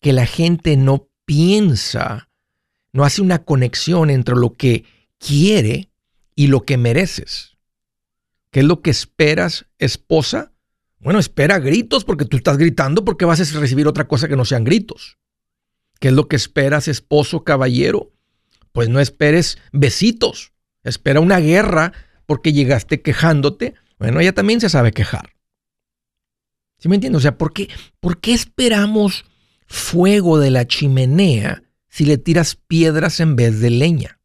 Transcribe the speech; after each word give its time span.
que 0.00 0.12
la 0.12 0.26
gente 0.26 0.76
no 0.76 1.08
piensa, 1.24 2.28
no 2.92 3.04
hace 3.04 3.22
una 3.22 3.44
conexión 3.44 4.10
entre 4.10 4.34
lo 4.34 4.54
que 4.54 4.84
quiere 5.18 5.90
y 6.34 6.48
lo 6.48 6.64
que 6.64 6.76
mereces. 6.76 7.56
¿Qué 8.50 8.60
es 8.60 8.66
lo 8.66 8.82
que 8.82 8.90
esperas, 8.90 9.66
esposa? 9.78 10.52
Bueno, 11.00 11.18
espera 11.18 11.58
gritos 11.58 12.04
porque 12.04 12.26
tú 12.26 12.36
estás 12.36 12.58
gritando 12.58 13.04
porque 13.04 13.24
vas 13.24 13.40
a 13.40 13.58
recibir 13.58 13.88
otra 13.88 14.06
cosa 14.06 14.28
que 14.28 14.36
no 14.36 14.44
sean 14.44 14.64
gritos. 14.64 15.18
¿Qué 15.98 16.08
es 16.08 16.14
lo 16.14 16.28
que 16.28 16.36
esperas, 16.36 16.88
esposo, 16.88 17.42
caballero? 17.42 18.12
Pues 18.72 18.88
no 18.88 19.00
esperes 19.00 19.58
besitos. 19.72 20.52
Espera 20.84 21.20
una 21.20 21.40
guerra 21.40 21.92
porque 22.26 22.52
llegaste 22.52 23.02
quejándote. 23.02 23.74
Bueno, 23.98 24.20
ella 24.20 24.34
también 24.34 24.60
se 24.60 24.68
sabe 24.68 24.92
quejar. 24.92 25.34
¿Sí 26.78 26.88
me 26.88 26.94
entiendes? 26.94 27.18
O 27.18 27.22
sea, 27.22 27.36
¿por 27.36 27.52
qué, 27.52 27.68
¿por 28.00 28.20
qué 28.20 28.32
esperamos 28.32 29.24
fuego 29.66 30.38
de 30.38 30.50
la 30.50 30.66
chimenea 30.66 31.62
si 31.88 32.04
le 32.04 32.18
tiras 32.18 32.56
piedras 32.56 33.20
en 33.20 33.36
vez 33.36 33.60
de 33.60 33.70
leña? 33.70 34.20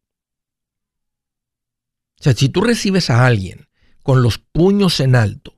O 2.18 2.22
sea, 2.22 2.32
si 2.32 2.48
tú 2.48 2.62
recibes 2.62 3.10
a 3.10 3.26
alguien 3.26 3.68
con 4.02 4.22
los 4.22 4.38
puños 4.38 5.00
en 5.00 5.16
alto, 5.16 5.55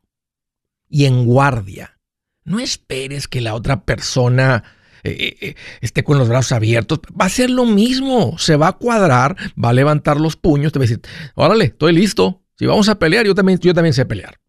y 0.89 1.05
en 1.05 1.25
guardia. 1.25 1.99
No 2.45 2.61
esperes 2.61 3.29
que 3.29 3.41
la 3.41 3.55
otra 3.55 3.85
persona 3.85 4.65
eh, 5.05 5.11
eh, 5.11 5.37
eh, 5.41 5.55
esté 5.81 6.03
con 6.03 6.19
los 6.19 6.29
brazos 6.29 6.53
abiertos. 6.53 7.01
Va 7.19 7.27
a 7.27 7.31
ser 7.31 7.51
lo 7.51 7.65
mismo. 7.65 8.37
Se 8.39 8.57
va 8.57 8.69
a 8.69 8.73
cuadrar, 8.73 9.37
va 9.63 9.71
a 9.71 9.75
levantar 9.75 10.21
los 10.21 10.37
puños, 10.37 10.73
te 10.73 10.79
va 10.79 10.85
a 10.85 10.89
decir, 10.89 11.03
órale, 11.35 11.67
estoy 11.67 11.93
listo. 11.93 12.43
Si 12.59 12.67
vamos 12.67 12.89
a 12.89 12.99
pelear, 12.99 13.27
yo 13.27 13.35
también, 13.35 13.59
yo 13.59 13.75
también 13.75 13.95
sé 13.95 14.05
pelear. 14.05 14.41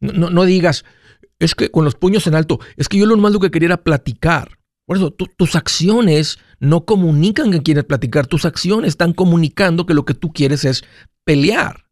No, 0.00 0.30
no, 0.30 0.44
digas, 0.44 0.84
es 1.38 1.54
que 1.54 1.70
con 1.70 1.84
los 1.84 1.94
puños 1.94 2.26
en 2.26 2.34
alto, 2.34 2.60
es 2.76 2.88
que 2.88 2.98
yo 2.98 3.06
lo 3.06 3.16
más 3.16 3.32
lo 3.32 3.40
que 3.40 3.50
quería 3.50 3.66
era 3.66 3.82
platicar. 3.82 4.58
Por 4.84 4.98
eso, 4.98 5.10
tus 5.10 5.56
acciones 5.56 6.38
no 6.60 6.84
comunican 6.84 7.50
que 7.50 7.62
quieres 7.62 7.84
platicar, 7.84 8.26
tus 8.26 8.44
acciones 8.44 8.90
están 8.90 9.14
comunicando 9.14 9.86
que 9.86 9.94
lo 9.94 10.04
que 10.04 10.14
tú 10.14 10.32
quieres 10.32 10.64
es 10.64 10.84
pelear. 11.24 11.85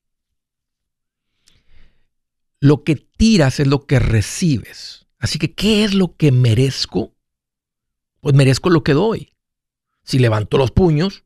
Lo 2.65 2.83
que 2.83 2.97
tiras 2.97 3.61
es 3.61 3.67
lo 3.67 3.85
que 3.85 3.99
recibes. 3.99 5.07
Así 5.19 5.39
que, 5.39 5.53
¿qué 5.53 5.85
es 5.85 5.93
lo 5.93 6.17
que 6.17 6.33
merezco? 6.33 7.15
Pues 8.23 8.35
merezco 8.35 8.71
lo 8.71 8.83
que 8.83 8.95
doy. 8.95 9.35
Si 10.03 10.19
levanto 10.19 10.57
los 10.57 10.71
puños, 10.71 11.25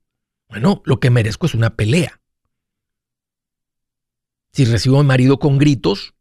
bueno, 0.48 0.82
lo 0.84 0.98
que 0.98 1.10
merezco 1.10 1.46
es 1.46 1.54
una 1.54 1.76
pelea. 1.76 2.20
Si 4.52 4.64
recibo 4.64 4.98
a 4.98 5.04
mi 5.04 5.06
marido 5.06 5.38
con 5.38 5.58
gritos, 5.58 6.12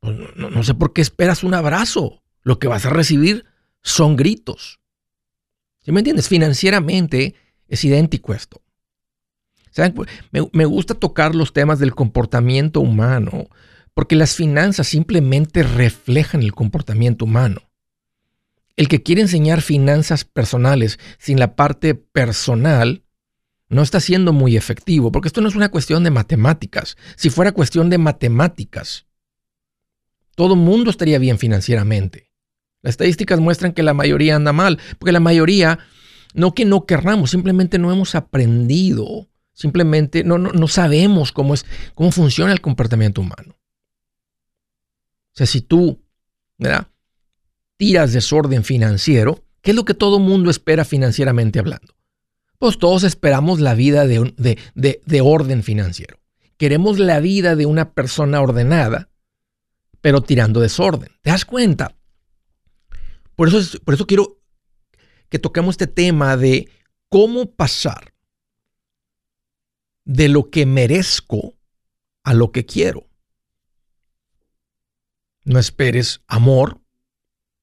pues 0.00 0.16
no, 0.36 0.62
sé 0.62 0.72
por 0.72 0.94
qué 0.94 1.02
esperas 1.02 1.44
un 1.44 1.52
abrazo. 1.52 2.22
Lo 2.40 2.58
que 2.58 2.66
vas 2.66 2.86
a 2.86 2.90
recibir 2.90 3.44
son 3.82 4.16
gritos. 4.16 4.80
¿Sí 5.80 5.92
me 5.92 6.00
entiendes? 6.00 6.30
Financieramente 6.30 7.34
es 7.68 7.84
idéntico 7.84 8.32
esto. 8.32 8.62
Me, 10.30 10.64
gusta 10.64 10.94
tocar 10.94 11.34
los 11.34 11.52
temas 11.52 11.78
del 11.78 11.94
comportamiento 11.94 12.80
humano 12.80 13.50
porque 13.94 14.16
las 14.16 14.34
finanzas 14.34 14.88
simplemente 14.88 15.62
reflejan 15.62 16.42
el 16.42 16.52
comportamiento 16.52 17.24
humano. 17.24 17.62
El 18.76 18.88
que 18.88 19.02
quiere 19.02 19.22
enseñar 19.22 19.62
finanzas 19.62 20.24
personales 20.24 20.98
sin 21.18 21.38
la 21.38 21.54
parte 21.54 21.94
personal 21.94 23.04
no 23.68 23.82
está 23.82 24.00
siendo 24.00 24.32
muy 24.32 24.56
efectivo, 24.56 25.12
porque 25.12 25.28
esto 25.28 25.40
no 25.40 25.48
es 25.48 25.54
una 25.54 25.70
cuestión 25.70 26.02
de 26.04 26.10
matemáticas. 26.10 26.96
Si 27.16 27.30
fuera 27.30 27.52
cuestión 27.52 27.88
de 27.88 27.98
matemáticas, 27.98 29.06
todo 30.34 30.56
mundo 30.56 30.90
estaría 30.90 31.18
bien 31.18 31.38
financieramente. 31.38 32.32
Las 32.82 32.92
estadísticas 32.92 33.40
muestran 33.40 33.72
que 33.72 33.82
la 33.82 33.94
mayoría 33.94 34.36
anda 34.36 34.52
mal, 34.52 34.78
porque 34.98 35.12
la 35.12 35.20
mayoría, 35.20 35.78
no 36.34 36.52
que 36.52 36.64
no 36.64 36.84
querramos, 36.84 37.30
simplemente 37.30 37.78
no 37.78 37.92
hemos 37.92 38.14
aprendido, 38.14 39.28
simplemente 39.52 40.24
no, 40.24 40.36
no, 40.36 40.52
no 40.52 40.68
sabemos 40.68 41.32
cómo, 41.32 41.54
es, 41.54 41.64
cómo 41.94 42.10
funciona 42.10 42.52
el 42.52 42.60
comportamiento 42.60 43.20
humano. 43.20 43.56
O 45.34 45.36
sea, 45.36 45.46
si 45.46 45.60
tú 45.60 46.00
¿verdad? 46.58 46.86
tiras 47.76 48.12
desorden 48.12 48.62
financiero, 48.62 49.44
¿qué 49.62 49.72
es 49.72 49.76
lo 49.76 49.84
que 49.84 49.94
todo 49.94 50.20
mundo 50.20 50.48
espera 50.48 50.84
financieramente 50.84 51.58
hablando? 51.58 51.94
Pues 52.58 52.78
todos 52.78 53.02
esperamos 53.02 53.60
la 53.60 53.74
vida 53.74 54.06
de, 54.06 54.32
de, 54.74 55.20
orden 55.20 55.64
financiero. 55.64 56.18
Queremos 56.56 57.00
la 57.00 57.18
vida 57.18 57.56
de 57.56 57.66
una 57.66 57.92
persona 57.92 58.40
ordenada, 58.40 59.10
pero 60.00 60.22
tirando 60.22 60.60
desorden. 60.60 61.10
¿Te 61.20 61.30
das 61.30 61.44
cuenta? 61.44 61.96
Por 63.34 63.48
eso, 63.48 63.78
por 63.80 63.94
eso 63.94 64.06
quiero 64.06 64.38
que 65.28 65.40
toquemos 65.40 65.72
este 65.72 65.88
tema 65.88 66.36
de 66.36 66.68
cómo 67.08 67.50
pasar 67.50 68.14
de 70.04 70.28
lo 70.28 70.48
que 70.48 70.64
merezco 70.64 71.54
a 72.22 72.34
lo 72.34 72.52
que 72.52 72.64
quiero. 72.64 73.08
No 75.44 75.58
esperes 75.58 76.22
amor 76.26 76.80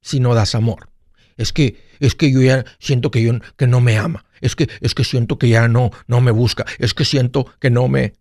si 0.02 0.20
no 0.20 0.34
das 0.36 0.56
amor. 0.56 0.90
Es 1.38 1.54
que, 1.54 1.82
es 2.00 2.16
que 2.16 2.32
yo 2.32 2.42
ya 2.42 2.66
siento 2.80 3.12
que, 3.12 3.24
yo, 3.24 3.34
que 3.58 3.68
no 3.68 3.82
me 3.82 3.98
ama. 3.98 4.26
Es 4.42 4.56
que, 4.56 4.70
es 4.82 4.94
que 4.94 5.04
siento 5.04 5.38
que 5.40 5.50
ya 5.50 5.68
no, 5.68 5.92
no 6.08 6.22
me 6.22 6.32
busca. 6.32 6.66
Es 6.78 6.94
que 6.94 7.06
siento 7.06 7.46
que 7.60 7.70
no 7.70 7.88
me... 7.88 8.14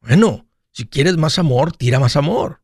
Bueno, 0.00 0.46
si 0.70 0.86
quieres 0.86 1.16
más 1.16 1.38
amor, 1.38 1.76
tira 1.76 2.00
más 2.00 2.16
amor. 2.16 2.62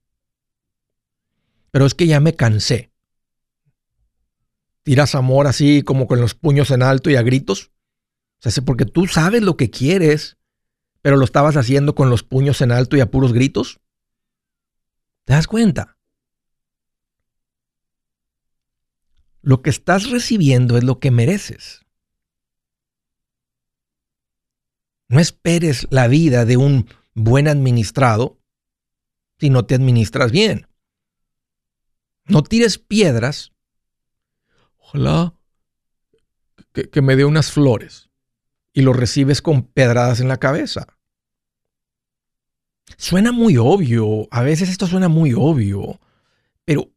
Pero 1.70 1.86
es 1.86 1.94
que 1.94 2.06
ya 2.06 2.20
me 2.20 2.34
cansé. 2.34 2.90
¿Tiras 4.82 5.14
amor 5.14 5.46
así 5.46 5.82
como 5.82 6.06
con 6.06 6.20
los 6.20 6.34
puños 6.34 6.70
en 6.70 6.82
alto 6.82 7.10
y 7.10 7.16
a 7.16 7.22
gritos? 7.22 7.70
O 8.44 8.50
sea, 8.50 8.64
porque 8.64 8.86
tú 8.86 9.06
sabes 9.06 9.42
lo 9.42 9.56
que 9.56 9.70
quieres, 9.70 10.38
pero 11.02 11.16
lo 11.16 11.24
estabas 11.24 11.56
haciendo 11.56 11.94
con 11.94 12.10
los 12.10 12.22
puños 12.22 12.60
en 12.62 12.72
alto 12.72 12.96
y 12.96 13.00
a 13.00 13.10
puros 13.10 13.32
gritos. 13.32 13.80
¿Te 15.30 15.34
das 15.34 15.46
cuenta? 15.46 15.96
Lo 19.42 19.62
que 19.62 19.70
estás 19.70 20.10
recibiendo 20.10 20.76
es 20.76 20.82
lo 20.82 20.98
que 20.98 21.12
mereces. 21.12 21.86
No 25.06 25.20
esperes 25.20 25.86
la 25.90 26.08
vida 26.08 26.44
de 26.46 26.56
un 26.56 26.88
buen 27.14 27.46
administrado 27.46 28.40
si 29.38 29.50
no 29.50 29.66
te 29.66 29.76
administras 29.76 30.32
bien. 30.32 30.66
No 32.24 32.42
tires 32.42 32.78
piedras. 32.78 33.52
Ojalá 34.78 35.38
que, 36.72 37.02
me 37.02 37.14
dé 37.14 37.24
unas 37.24 37.52
flores 37.52 38.10
y 38.72 38.82
lo 38.82 38.94
recibes 38.94 39.42
con 39.42 39.62
pedradas 39.62 40.18
en 40.18 40.26
la 40.26 40.38
cabeza. 40.38 40.98
Suena 42.96 43.32
muy 43.32 43.56
obvio, 43.56 44.28
a 44.30 44.42
veces 44.42 44.68
esto 44.68 44.86
suena 44.86 45.08
muy 45.08 45.32
obvio, 45.32 46.00
pero 46.64 46.90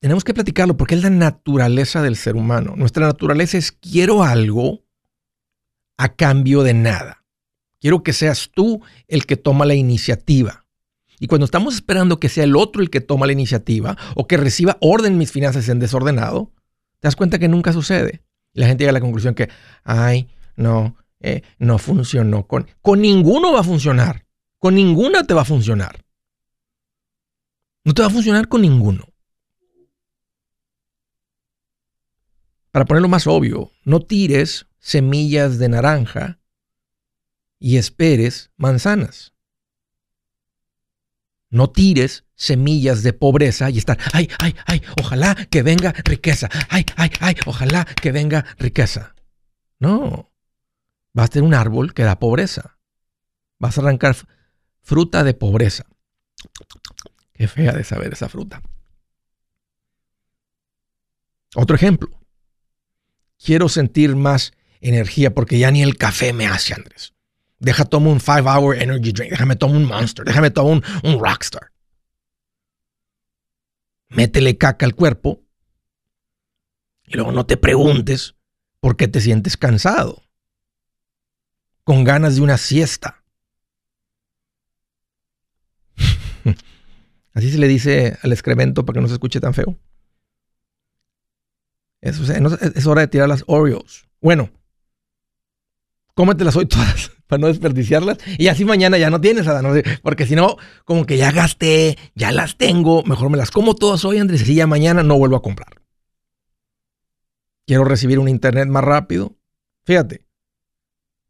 tenemos 0.00 0.24
que 0.24 0.34
platicarlo 0.34 0.76
porque 0.76 0.94
es 0.94 1.02
la 1.02 1.10
naturaleza 1.10 2.02
del 2.02 2.16
ser 2.16 2.36
humano. 2.36 2.74
Nuestra 2.76 3.06
naturaleza 3.06 3.58
es 3.58 3.72
quiero 3.72 4.22
algo 4.22 4.84
a 5.96 6.14
cambio 6.14 6.62
de 6.62 6.74
nada. 6.74 7.24
Quiero 7.80 8.02
que 8.02 8.12
seas 8.12 8.50
tú 8.52 8.82
el 9.08 9.26
que 9.26 9.36
toma 9.36 9.64
la 9.64 9.74
iniciativa. 9.74 10.66
Y 11.18 11.28
cuando 11.28 11.46
estamos 11.46 11.74
esperando 11.74 12.20
que 12.20 12.28
sea 12.28 12.44
el 12.44 12.56
otro 12.56 12.82
el 12.82 12.90
que 12.90 13.00
toma 13.00 13.26
la 13.26 13.32
iniciativa 13.32 13.96
o 14.14 14.26
que 14.26 14.36
reciba 14.36 14.76
orden 14.80 15.16
mis 15.16 15.32
finanzas 15.32 15.68
en 15.68 15.78
desordenado, 15.78 16.52
te 17.00 17.08
das 17.08 17.16
cuenta 17.16 17.38
que 17.38 17.48
nunca 17.48 17.72
sucede. 17.72 18.22
La 18.52 18.66
gente 18.66 18.82
llega 18.84 18.90
a 18.90 18.94
la 18.94 19.00
conclusión 19.00 19.34
que, 19.34 19.48
ay, 19.84 20.28
no, 20.56 20.96
eh, 21.20 21.42
no 21.58 21.78
funcionó. 21.78 22.46
Con, 22.46 22.66
con 22.82 23.00
ninguno 23.00 23.52
va 23.52 23.60
a 23.60 23.64
funcionar. 23.64 24.25
Con 24.58 24.74
ninguna 24.74 25.24
te 25.24 25.34
va 25.34 25.42
a 25.42 25.46
funcionar. 25.46 26.04
No 27.84 27.94
te 27.94 28.02
va 28.02 28.08
a 28.08 28.10
funcionar 28.10 28.48
con 28.48 28.62
ninguno. 28.62 29.04
Para 32.72 32.84
ponerlo 32.84 33.08
más 33.08 33.26
obvio, 33.26 33.72
no 33.84 34.00
tires 34.00 34.66
semillas 34.78 35.58
de 35.58 35.68
naranja 35.68 36.40
y 37.58 37.76
esperes 37.76 38.50
manzanas. 38.56 39.32
No 41.48 41.70
tires 41.70 42.24
semillas 42.34 43.02
de 43.02 43.12
pobreza 43.12 43.70
y 43.70 43.78
estar, 43.78 43.98
ay, 44.12 44.28
ay, 44.38 44.54
ay, 44.66 44.82
ojalá 45.00 45.34
que 45.48 45.62
venga 45.62 45.92
riqueza, 46.04 46.50
ay, 46.68 46.84
ay, 46.96 47.10
ay, 47.20 47.36
ojalá 47.46 47.84
que 47.84 48.12
venga 48.12 48.44
riqueza. 48.58 49.14
No, 49.78 50.32
vas 51.14 51.26
a 51.26 51.28
tener 51.28 51.46
un 51.46 51.54
árbol 51.54 51.94
que 51.94 52.02
da 52.02 52.18
pobreza. 52.18 52.78
Vas 53.58 53.78
a 53.78 53.80
arrancar 53.80 54.16
fruta 54.86 55.24
de 55.24 55.34
pobreza. 55.34 55.84
Qué 57.32 57.48
fea 57.48 57.72
de 57.72 57.82
saber 57.82 58.12
esa 58.12 58.28
fruta. 58.28 58.62
Otro 61.56 61.74
ejemplo. 61.74 62.08
Quiero 63.36 63.68
sentir 63.68 64.14
más 64.14 64.52
energía 64.80 65.34
porque 65.34 65.58
ya 65.58 65.72
ni 65.72 65.82
el 65.82 65.98
café 65.98 66.32
me 66.32 66.46
hace, 66.46 66.72
Andrés. 66.72 67.14
Deja 67.58 67.84
tomar 67.84 68.12
un 68.12 68.20
5 68.20 68.48
hour 68.48 68.80
energy 68.80 69.10
drink. 69.10 69.32
Déjame 69.32 69.56
tomar 69.56 69.76
un 69.76 69.86
monster. 69.86 70.24
Déjame 70.24 70.50
tomar 70.52 70.74
un, 70.74 70.84
un 71.02 71.18
rockstar. 71.18 71.72
Métele 74.08 74.56
caca 74.56 74.86
al 74.86 74.94
cuerpo. 74.94 75.42
Y 77.04 77.16
luego 77.16 77.32
no 77.32 77.44
te 77.44 77.56
preguntes 77.56 78.36
por 78.78 78.96
qué 78.96 79.08
te 79.08 79.20
sientes 79.20 79.56
cansado. 79.56 80.22
Con 81.82 82.04
ganas 82.04 82.36
de 82.36 82.42
una 82.42 82.56
siesta. 82.56 83.25
Así 87.32 87.50
se 87.50 87.58
le 87.58 87.68
dice 87.68 88.16
al 88.22 88.32
excremento 88.32 88.84
para 88.84 88.94
que 88.94 89.00
no 89.02 89.08
se 89.08 89.14
escuche 89.14 89.40
tan 89.40 89.54
feo. 89.54 89.78
Es, 92.00 92.18
es 92.20 92.86
hora 92.86 93.02
de 93.02 93.08
tirar 93.08 93.28
las 93.28 93.44
Oreos. 93.46 94.08
Bueno, 94.20 94.50
cómetelas 96.14 96.56
hoy 96.56 96.66
todas 96.66 97.12
para 97.26 97.40
no 97.40 97.46
desperdiciarlas. 97.46 98.18
Y 98.38 98.48
así 98.48 98.64
mañana 98.64 98.98
ya 98.98 99.10
no 99.10 99.20
tienes, 99.20 99.46
Adán, 99.46 99.82
porque 100.02 100.26
si 100.26 100.34
no, 100.34 100.56
como 100.84 101.06
que 101.06 101.16
ya 101.16 101.30
gasté, 101.30 101.96
ya 102.14 102.32
las 102.32 102.56
tengo, 102.56 103.02
mejor 103.04 103.30
me 103.30 103.36
las 103.36 103.50
como 103.50 103.74
todas 103.74 104.04
hoy, 104.04 104.18
Andrés, 104.18 104.48
y 104.48 104.54
ya 104.54 104.66
mañana 104.66 105.02
no 105.02 105.18
vuelvo 105.18 105.36
a 105.36 105.42
comprar. 105.42 105.82
Quiero 107.66 107.84
recibir 107.84 108.18
un 108.18 108.28
internet 108.28 108.68
más 108.68 108.84
rápido. 108.84 109.36
Fíjate, 109.84 110.24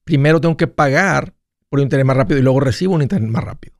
primero 0.04 0.40
tengo 0.40 0.56
que 0.56 0.66
pagar 0.66 1.34
por 1.68 1.80
un 1.80 1.84
internet 1.84 2.06
más 2.06 2.16
rápido 2.16 2.38
y 2.38 2.42
luego 2.42 2.60
recibo 2.60 2.94
un 2.94 3.02
internet 3.02 3.30
más 3.30 3.44
rápido. 3.44 3.75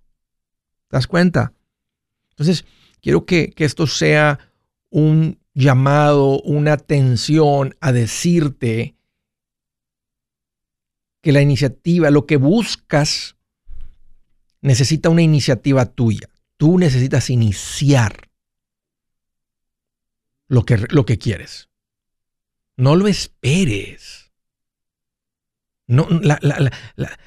¿Te 0.89 0.97
das 0.97 1.07
cuenta? 1.07 1.53
Entonces, 2.31 2.65
quiero 3.01 3.25
que, 3.25 3.51
que 3.51 3.65
esto 3.65 3.87
sea 3.87 4.39
un 4.91 5.39
llamado, 5.55 6.41
una 6.43 6.75
atención 6.75 7.75
a 7.81 7.93
decirte 7.93 8.97
que 11.23 11.33
la 11.33 11.41
iniciativa, 11.41 12.11
lo 12.11 12.27
que 12.27 12.37
buscas, 12.37 13.37
necesita 14.61 15.09
una 15.09 15.23
iniciativa 15.23 15.87
tuya. 15.87 16.29
Tú 16.57 16.79
necesitas 16.79 17.31
iniciar 17.31 18.29
lo 20.49 20.65
que, 20.65 20.77
lo 20.91 21.05
que 21.05 21.19
quieres. 21.19 21.69
No 22.77 22.97
lo 22.97 23.09
esperes. 23.09 24.33
No, 25.87 26.07
la, 26.11 26.39
la, 26.43 27.19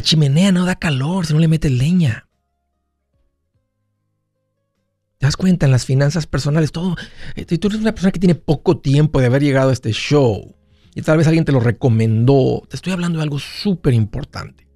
chimenea 0.00 0.52
no 0.52 0.64
da 0.64 0.76
calor 0.76 1.26
si 1.26 1.32
no 1.32 1.40
le 1.40 1.48
metes 1.48 1.72
leña. 1.72 2.28
¿Te 5.18 5.26
das 5.26 5.36
cuenta 5.36 5.66
en 5.66 5.72
las 5.72 5.84
finanzas 5.84 6.26
personales? 6.26 6.72
Todo. 6.72 6.96
Eh, 7.34 7.44
tú 7.44 7.68
eres 7.68 7.80
una 7.80 7.92
persona 7.92 8.12
que 8.12 8.20
tiene 8.20 8.34
poco 8.34 8.78
tiempo 8.78 9.20
de 9.20 9.26
haber 9.26 9.42
llegado 9.42 9.70
a 9.70 9.72
este 9.72 9.92
show 9.92 10.56
y 10.94 11.02
tal 11.02 11.18
vez 11.18 11.26
alguien 11.26 11.44
te 11.44 11.52
lo 11.52 11.60
recomendó. 11.60 12.62
Te 12.68 12.76
estoy 12.76 12.92
hablando 12.92 13.18
de 13.18 13.24
algo 13.24 13.38
súper 13.38 13.92
importante. 13.92 14.66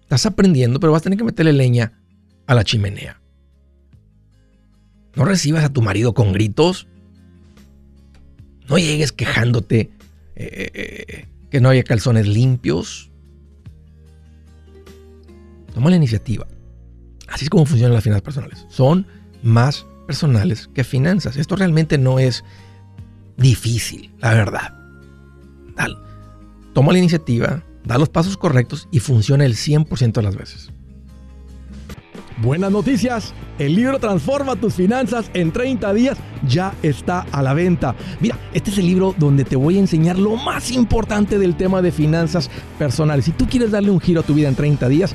Estás 0.00 0.24
aprendiendo, 0.26 0.80
pero 0.80 0.92
vas 0.92 1.02
a 1.02 1.04
tener 1.04 1.18
que 1.18 1.24
meterle 1.24 1.52
leña 1.52 2.00
a 2.46 2.54
la 2.54 2.64
chimenea. 2.64 3.20
No 5.14 5.24
recibas 5.24 5.64
a 5.64 5.72
tu 5.72 5.82
marido 5.82 6.14
con 6.14 6.32
gritos. 6.32 6.86
No 8.68 8.78
llegues 8.78 9.12
quejándote 9.12 9.90
eh, 10.34 10.70
eh, 10.74 11.28
que 11.50 11.60
no 11.60 11.68
haya 11.68 11.82
calzones 11.82 12.26
limpios. 12.26 13.10
Toma 15.76 15.90
la 15.90 15.96
iniciativa. 15.96 16.46
Así 17.28 17.44
es 17.44 17.50
como 17.50 17.66
funcionan 17.66 17.92
las 17.92 18.02
finanzas 18.02 18.22
personales. 18.22 18.64
Son 18.70 19.06
más 19.42 19.84
personales 20.06 20.70
que 20.72 20.84
finanzas. 20.84 21.36
Esto 21.36 21.54
realmente 21.54 21.98
no 21.98 22.18
es 22.18 22.44
difícil, 23.36 24.10
la 24.16 24.32
verdad. 24.32 24.74
Dale. 25.76 25.96
Toma 26.72 26.92
la 26.92 26.98
iniciativa, 26.98 27.62
da 27.84 27.98
los 27.98 28.08
pasos 28.08 28.38
correctos 28.38 28.88
y 28.90 29.00
funciona 29.00 29.44
el 29.44 29.54
100% 29.54 30.12
de 30.12 30.22
las 30.22 30.34
veces. 30.34 30.70
Buenas 32.38 32.70
noticias, 32.70 33.34
el 33.58 33.74
libro 33.74 33.98
Transforma 33.98 34.56
tus 34.56 34.74
finanzas 34.74 35.30
en 35.32 35.52
30 35.52 35.92
días 35.92 36.18
ya 36.46 36.74
está 36.82 37.20
a 37.32 37.42
la 37.42 37.54
venta. 37.54 37.94
Mira, 38.20 38.38
este 38.52 38.70
es 38.70 38.78
el 38.78 38.86
libro 38.86 39.14
donde 39.18 39.44
te 39.44 39.56
voy 39.56 39.76
a 39.76 39.80
enseñar 39.80 40.18
lo 40.18 40.36
más 40.36 40.70
importante 40.70 41.38
del 41.38 41.56
tema 41.56 41.80
de 41.80 41.92
finanzas 41.92 42.50
personales. 42.78 43.26
Si 43.26 43.32
tú 43.32 43.46
quieres 43.46 43.70
darle 43.70 43.90
un 43.90 44.00
giro 44.00 44.20
a 44.20 44.22
tu 44.22 44.34
vida 44.34 44.48
en 44.48 44.54
30 44.54 44.88
días, 44.88 45.14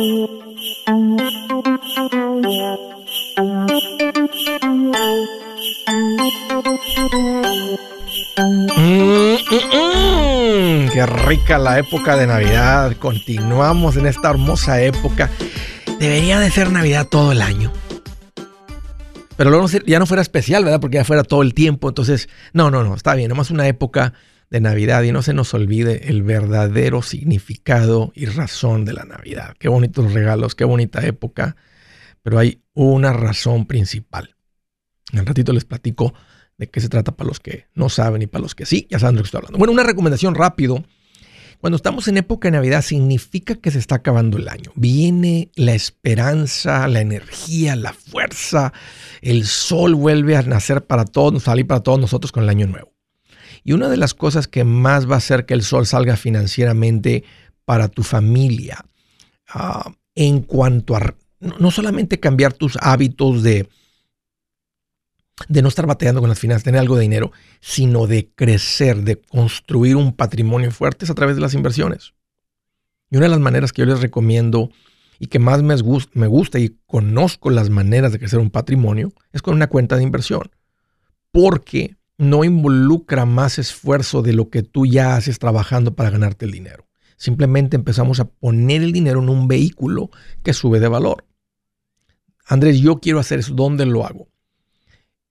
Mm, 0.00 0.06
mm, 0.06 1.36
mm. 10.86 10.88
qué 10.90 11.06
rica 11.06 11.58
la 11.58 11.78
época 11.78 12.16
de 12.16 12.26
Navidad. 12.26 12.96
Continuamos 12.98 13.98
en 13.98 14.06
esta 14.06 14.30
hermosa 14.30 14.80
época. 14.80 15.28
Debería 15.98 16.40
de 16.40 16.50
ser 16.50 16.72
Navidad 16.72 17.06
todo 17.06 17.32
el 17.32 17.42
año. 17.42 17.70
Pero 19.36 19.50
luego 19.50 19.66
ya 19.86 19.98
no 19.98 20.06
fuera 20.06 20.22
especial, 20.22 20.64
¿verdad? 20.64 20.80
Porque 20.80 20.96
ya 20.96 21.04
fuera 21.04 21.24
todo 21.24 21.42
el 21.42 21.52
tiempo. 21.52 21.90
Entonces, 21.90 22.30
no, 22.54 22.70
no, 22.70 22.84
no, 22.84 22.94
está 22.94 23.14
bien. 23.14 23.28
Nomás 23.28 23.50
una 23.50 23.68
época 23.68 24.14
de 24.50 24.60
Navidad 24.60 25.02
y 25.04 25.12
no 25.12 25.22
se 25.22 25.32
nos 25.32 25.54
olvide 25.54 26.08
el 26.10 26.22
verdadero 26.22 27.02
significado 27.02 28.12
y 28.14 28.26
razón 28.26 28.84
de 28.84 28.92
la 28.92 29.04
Navidad. 29.04 29.54
Qué 29.58 29.68
bonitos 29.68 30.12
regalos, 30.12 30.56
qué 30.56 30.64
bonita 30.64 31.06
época. 31.06 31.56
Pero 32.22 32.38
hay 32.38 32.60
una 32.74 33.12
razón 33.12 33.66
principal. 33.66 34.36
En 35.12 35.20
un 35.20 35.26
ratito 35.26 35.52
les 35.52 35.64
platico 35.64 36.12
de 36.58 36.68
qué 36.68 36.80
se 36.80 36.88
trata 36.88 37.16
para 37.16 37.28
los 37.28 37.40
que 37.40 37.66
no 37.74 37.88
saben 37.88 38.22
y 38.22 38.26
para 38.26 38.42
los 38.42 38.54
que 38.54 38.66
sí, 38.66 38.86
ya 38.90 38.98
saben 38.98 39.14
de 39.14 39.20
lo 39.20 39.22
que 39.22 39.28
estoy 39.28 39.38
hablando. 39.38 39.58
Bueno, 39.58 39.72
una 39.72 39.84
recomendación 39.84 40.34
rápido. 40.34 40.84
Cuando 41.60 41.76
estamos 41.76 42.08
en 42.08 42.16
época 42.16 42.48
de 42.48 42.52
Navidad 42.52 42.82
significa 42.82 43.54
que 43.54 43.70
se 43.70 43.78
está 43.78 43.96
acabando 43.96 44.38
el 44.38 44.48
año. 44.48 44.72
Viene 44.74 45.50
la 45.54 45.74
esperanza, 45.74 46.88
la 46.88 47.00
energía, 47.00 47.76
la 47.76 47.92
fuerza. 47.92 48.72
El 49.20 49.46
sol 49.46 49.94
vuelve 49.94 50.36
a 50.36 50.42
nacer 50.42 50.86
para 50.86 51.04
todos, 51.04 51.42
salir 51.42 51.66
para 51.66 51.82
todos 51.82 52.00
nosotros 52.00 52.32
con 52.32 52.42
el 52.42 52.48
año 52.48 52.66
nuevo. 52.66 52.89
Y 53.64 53.72
una 53.72 53.88
de 53.88 53.96
las 53.96 54.14
cosas 54.14 54.48
que 54.48 54.64
más 54.64 55.08
va 55.08 55.14
a 55.14 55.18
hacer 55.18 55.46
que 55.46 55.54
el 55.54 55.62
sol 55.62 55.86
salga 55.86 56.16
financieramente 56.16 57.24
para 57.64 57.88
tu 57.88 58.02
familia, 58.02 58.84
ah, 59.48 59.92
en 60.14 60.40
cuanto 60.40 60.96
a 60.96 61.14
no 61.40 61.70
solamente 61.70 62.20
cambiar 62.20 62.52
tus 62.52 62.76
hábitos 62.80 63.42
de, 63.42 63.68
de 65.48 65.62
no 65.62 65.68
estar 65.68 65.86
bateando 65.86 66.20
con 66.20 66.28
las 66.28 66.38
finanzas, 66.38 66.64
tener 66.64 66.80
algo 66.80 66.96
de 66.96 67.02
dinero, 67.02 67.32
sino 67.60 68.06
de 68.06 68.30
crecer, 68.34 69.02
de 69.02 69.16
construir 69.16 69.96
un 69.96 70.14
patrimonio 70.14 70.70
fuerte 70.70 71.06
a 71.10 71.14
través 71.14 71.36
de 71.36 71.42
las 71.42 71.54
inversiones. 71.54 72.12
Y 73.10 73.16
una 73.16 73.26
de 73.26 73.30
las 73.30 73.40
maneras 73.40 73.72
que 73.72 73.80
yo 73.82 73.86
les 73.86 74.00
recomiendo 74.00 74.70
y 75.18 75.26
que 75.26 75.38
más 75.38 75.62
me 75.62 75.76
gusta, 75.76 76.10
me 76.14 76.26
gusta 76.26 76.58
y 76.58 76.76
conozco 76.86 77.50
las 77.50 77.70
maneras 77.70 78.12
de 78.12 78.18
crecer 78.18 78.38
un 78.38 78.50
patrimonio 78.50 79.12
es 79.32 79.42
con 79.42 79.54
una 79.54 79.68
cuenta 79.68 79.96
de 79.96 80.02
inversión. 80.02 80.50
Porque 81.32 81.96
no 82.20 82.44
involucra 82.44 83.24
más 83.24 83.58
esfuerzo 83.58 84.22
de 84.22 84.32
lo 84.32 84.50
que 84.50 84.62
tú 84.62 84.86
ya 84.86 85.16
haces 85.16 85.38
trabajando 85.38 85.94
para 85.94 86.10
ganarte 86.10 86.44
el 86.44 86.52
dinero. 86.52 86.86
Simplemente 87.16 87.76
empezamos 87.76 88.20
a 88.20 88.26
poner 88.26 88.82
el 88.82 88.92
dinero 88.92 89.22
en 89.22 89.28
un 89.28 89.48
vehículo 89.48 90.10
que 90.42 90.52
sube 90.52 90.80
de 90.80 90.88
valor. 90.88 91.26
Andrés, 92.46 92.80
yo 92.80 93.00
quiero 93.00 93.20
hacer 93.20 93.38
eso. 93.38 93.54
¿Dónde 93.54 93.86
lo 93.86 94.04
hago? 94.04 94.28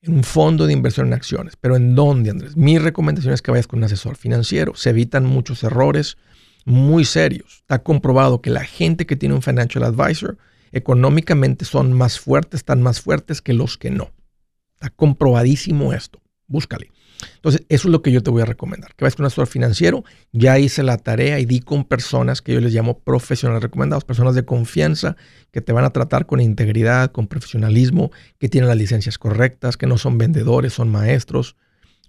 en 0.01 0.13
un 0.13 0.23
fondo 0.23 0.65
de 0.65 0.73
inversión 0.73 1.07
en 1.07 1.13
acciones. 1.13 1.55
Pero 1.59 1.75
¿en 1.75 1.95
dónde, 1.95 2.29
Andrés? 2.29 2.55
Mi 2.55 2.77
recomendación 2.77 3.33
es 3.33 3.41
que 3.41 3.51
vayas 3.51 3.67
con 3.67 3.79
un 3.79 3.85
asesor 3.85 4.15
financiero. 4.15 4.73
Se 4.75 4.91
evitan 4.91 5.25
muchos 5.25 5.63
errores 5.63 6.17
muy 6.65 7.05
serios. 7.05 7.57
Está 7.61 7.83
comprobado 7.83 8.41
que 8.41 8.49
la 8.49 8.63
gente 8.63 9.05
que 9.05 9.15
tiene 9.15 9.35
un 9.35 9.41
financial 9.41 9.83
advisor 9.83 10.37
económicamente 10.71 11.65
son 11.65 11.93
más 11.93 12.19
fuertes, 12.19 12.59
están 12.59 12.81
más 12.81 13.01
fuertes 13.01 13.41
que 13.41 13.53
los 13.53 13.77
que 13.77 13.91
no. 13.91 14.11
Está 14.75 14.89
comprobadísimo 14.89 15.93
esto. 15.93 16.21
Búscale. 16.49 16.91
Entonces, 17.35 17.63
eso 17.69 17.87
es 17.87 17.91
lo 17.91 18.01
que 18.01 18.11
yo 18.11 18.23
te 18.23 18.31
voy 18.31 18.41
a 18.41 18.45
recomendar. 18.45 18.95
Que 18.95 19.05
vayas 19.05 19.15
con 19.15 19.23
un 19.23 19.27
asesor 19.27 19.47
financiero. 19.47 20.03
Ya 20.31 20.57
hice 20.57 20.83
la 20.83 20.97
tarea 20.97 21.39
y 21.39 21.45
di 21.45 21.59
con 21.59 21.85
personas 21.85 22.41
que 22.41 22.53
yo 22.53 22.59
les 22.59 22.73
llamo 22.73 22.99
profesionales 22.99 23.61
recomendados, 23.61 24.03
personas 24.03 24.35
de 24.35 24.45
confianza 24.45 25.15
que 25.51 25.61
te 25.61 25.71
van 25.71 25.85
a 25.85 25.91
tratar 25.91 26.25
con 26.25 26.41
integridad, 26.41 27.11
con 27.11 27.27
profesionalismo, 27.27 28.11
que 28.39 28.49
tienen 28.49 28.67
las 28.67 28.77
licencias 28.77 29.17
correctas, 29.17 29.77
que 29.77 29.87
no 29.87 29.97
son 29.97 30.17
vendedores, 30.17 30.73
son 30.73 30.89
maestros, 30.89 31.55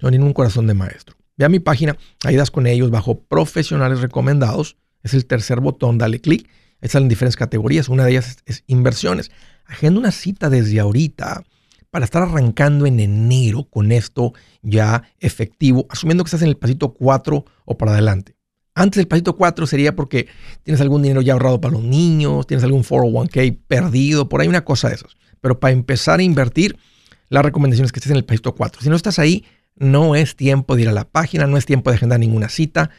no 0.00 0.08
tienen 0.08 0.26
un 0.26 0.32
corazón 0.32 0.66
de 0.66 0.74
maestro. 0.74 1.16
Ve 1.36 1.44
a 1.44 1.48
mi 1.48 1.60
página, 1.60 1.96
ahí 2.24 2.36
das 2.36 2.50
con 2.50 2.66
ellos 2.66 2.90
bajo 2.90 3.20
profesionales 3.20 4.00
recomendados. 4.00 4.76
Es 5.02 5.14
el 5.14 5.26
tercer 5.26 5.60
botón, 5.60 5.98
dale 5.98 6.20
clic. 6.20 6.48
Ahí 6.80 6.88
salen 6.88 7.08
diferentes 7.08 7.36
categorías. 7.36 7.88
Una 7.88 8.04
de 8.04 8.12
ellas 8.12 8.28
es, 8.28 8.56
es 8.56 8.64
inversiones. 8.66 9.30
Agenda 9.66 10.00
una 10.00 10.12
cita 10.12 10.50
desde 10.50 10.80
ahorita 10.80 11.44
para 11.90 12.04
estar 12.04 12.22
arrancando 12.22 12.86
en 12.86 13.00
enero 13.00 13.64
con 13.64 13.92
esto 13.92 14.32
ya 14.62 15.02
efectivo, 15.18 15.86
asumiendo 15.90 16.24
que 16.24 16.28
estás 16.28 16.42
en 16.42 16.48
el 16.48 16.56
pasito 16.56 16.92
4 16.92 17.44
o 17.64 17.78
para 17.78 17.92
adelante. 17.92 18.36
Antes 18.74 18.98
del 18.98 19.08
pasito 19.08 19.36
4 19.36 19.66
sería 19.66 19.96
porque 19.96 20.28
tienes 20.62 20.80
algún 20.80 21.02
dinero 21.02 21.20
ya 21.20 21.32
ahorrado 21.32 21.60
para 21.60 21.72
los 21.72 21.82
niños, 21.82 22.46
tienes 22.46 22.64
algún 22.64 22.84
401k 22.84 23.58
perdido, 23.66 24.28
por 24.28 24.40
ahí 24.40 24.48
una 24.48 24.64
cosa 24.64 24.88
de 24.88 24.94
esas. 24.94 25.16
Pero 25.40 25.58
para 25.58 25.72
empezar 25.72 26.20
a 26.20 26.22
invertir, 26.22 26.78
la 27.28 27.42
recomendación 27.42 27.84
es 27.84 27.92
que 27.92 27.98
estés 27.98 28.12
en 28.12 28.16
el 28.16 28.24
pasito 28.24 28.54
4. 28.54 28.82
Si 28.82 28.88
no 28.88 28.96
estás 28.96 29.18
ahí, 29.18 29.44
no 29.76 30.14
es 30.14 30.36
tiempo 30.36 30.76
de 30.76 30.82
ir 30.82 30.88
a 30.88 30.92
la 30.92 31.04
página, 31.04 31.46
no 31.46 31.56
es 31.56 31.66
tiempo 31.66 31.90
de 31.90 31.96
agendar 31.96 32.20
ninguna 32.20 32.48
cita. 32.48 32.90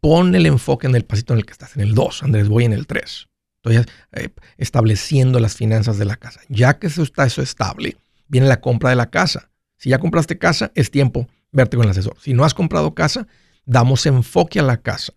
Pon 0.00 0.34
el 0.34 0.46
enfoque 0.46 0.86
en 0.86 0.94
el 0.94 1.04
pasito 1.04 1.32
en 1.32 1.40
el 1.40 1.46
que 1.46 1.52
estás, 1.52 1.74
en 1.76 1.82
el 1.82 1.94
2. 1.94 2.22
Andrés, 2.22 2.48
voy 2.48 2.64
en 2.64 2.72
el 2.72 2.86
3. 2.86 3.28
Estoy 3.64 3.84
eh, 4.12 4.28
estableciendo 4.58 5.38
las 5.38 5.54
finanzas 5.54 5.96
de 5.96 6.04
la 6.04 6.16
casa. 6.16 6.40
Ya 6.48 6.78
que 6.78 6.88
eso 6.88 7.02
está 7.02 7.24
eso 7.24 7.42
estable, 7.42 7.96
viene 8.32 8.48
la 8.48 8.60
compra 8.60 8.90
de 8.90 8.96
la 8.96 9.10
casa. 9.10 9.50
Si 9.76 9.90
ya 9.90 9.98
compraste 9.98 10.38
casa, 10.38 10.72
es 10.74 10.90
tiempo 10.90 11.28
verte 11.52 11.76
con 11.76 11.84
el 11.84 11.90
asesor. 11.90 12.16
Si 12.18 12.32
no 12.32 12.44
has 12.44 12.54
comprado 12.54 12.94
casa, 12.94 13.28
damos 13.66 14.06
enfoque 14.06 14.58
a 14.58 14.62
la 14.62 14.78
casa. 14.78 15.12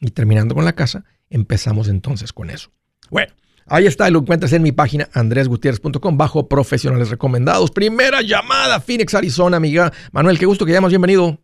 Y 0.00 0.10
terminando 0.10 0.54
con 0.54 0.64
la 0.64 0.72
casa, 0.72 1.04
empezamos 1.28 1.88
entonces 1.88 2.32
con 2.32 2.48
eso. 2.48 2.70
Bueno, 3.10 3.34
ahí 3.66 3.86
está, 3.86 4.08
lo 4.08 4.20
encuentras 4.20 4.54
en 4.54 4.62
mi 4.62 4.72
página 4.72 5.10
andresgutierrez.com 5.12 6.16
bajo 6.16 6.48
profesionales 6.48 7.10
recomendados. 7.10 7.70
Primera 7.70 8.22
llamada, 8.22 8.80
Phoenix, 8.80 9.14
Arizona, 9.14 9.58
amiga. 9.58 9.92
Manuel, 10.12 10.38
qué 10.38 10.46
gusto 10.46 10.64
que 10.64 10.72
llamas, 10.72 10.90
bienvenido. 10.90 11.38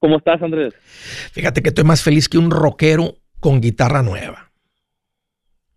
¿Cómo 0.00 0.18
estás, 0.18 0.42
Andrés? 0.42 0.74
Fíjate 1.32 1.62
que 1.62 1.68
estoy 1.68 1.84
más 1.84 2.02
feliz 2.02 2.28
que 2.28 2.36
un 2.36 2.50
rockero 2.50 3.14
con 3.38 3.60
guitarra 3.60 4.02
nueva. 4.02 4.45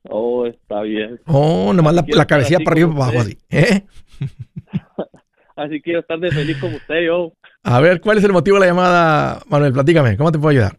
Oh, 0.03 0.45
está 0.45 0.81
bien. 0.81 1.19
Oh, 1.25 1.73
nomás 1.73 1.93
la, 1.93 2.05
la 2.07 2.25
cabecilla 2.25 2.59
para 2.59 2.71
arriba 2.71 2.89
y 2.89 2.93
para 2.93 3.05
abajo 3.05 3.19
así. 3.19 3.37
¿eh? 3.49 3.83
así 5.55 5.81
quiero 5.81 5.99
estar 5.99 6.19
de 6.19 6.31
feliz 6.31 6.57
como 6.59 6.77
usted, 6.77 7.05
yo. 7.05 7.33
A 7.63 7.79
ver, 7.81 7.99
¿cuál 7.99 8.17
es 8.17 8.23
el 8.23 8.31
motivo 8.31 8.55
de 8.55 8.61
la 8.61 8.67
llamada, 8.67 9.41
Manuel? 9.49 9.73
Platícame, 9.73 10.17
¿cómo 10.17 10.31
te 10.31 10.39
puedo 10.39 10.49
ayudar? 10.49 10.77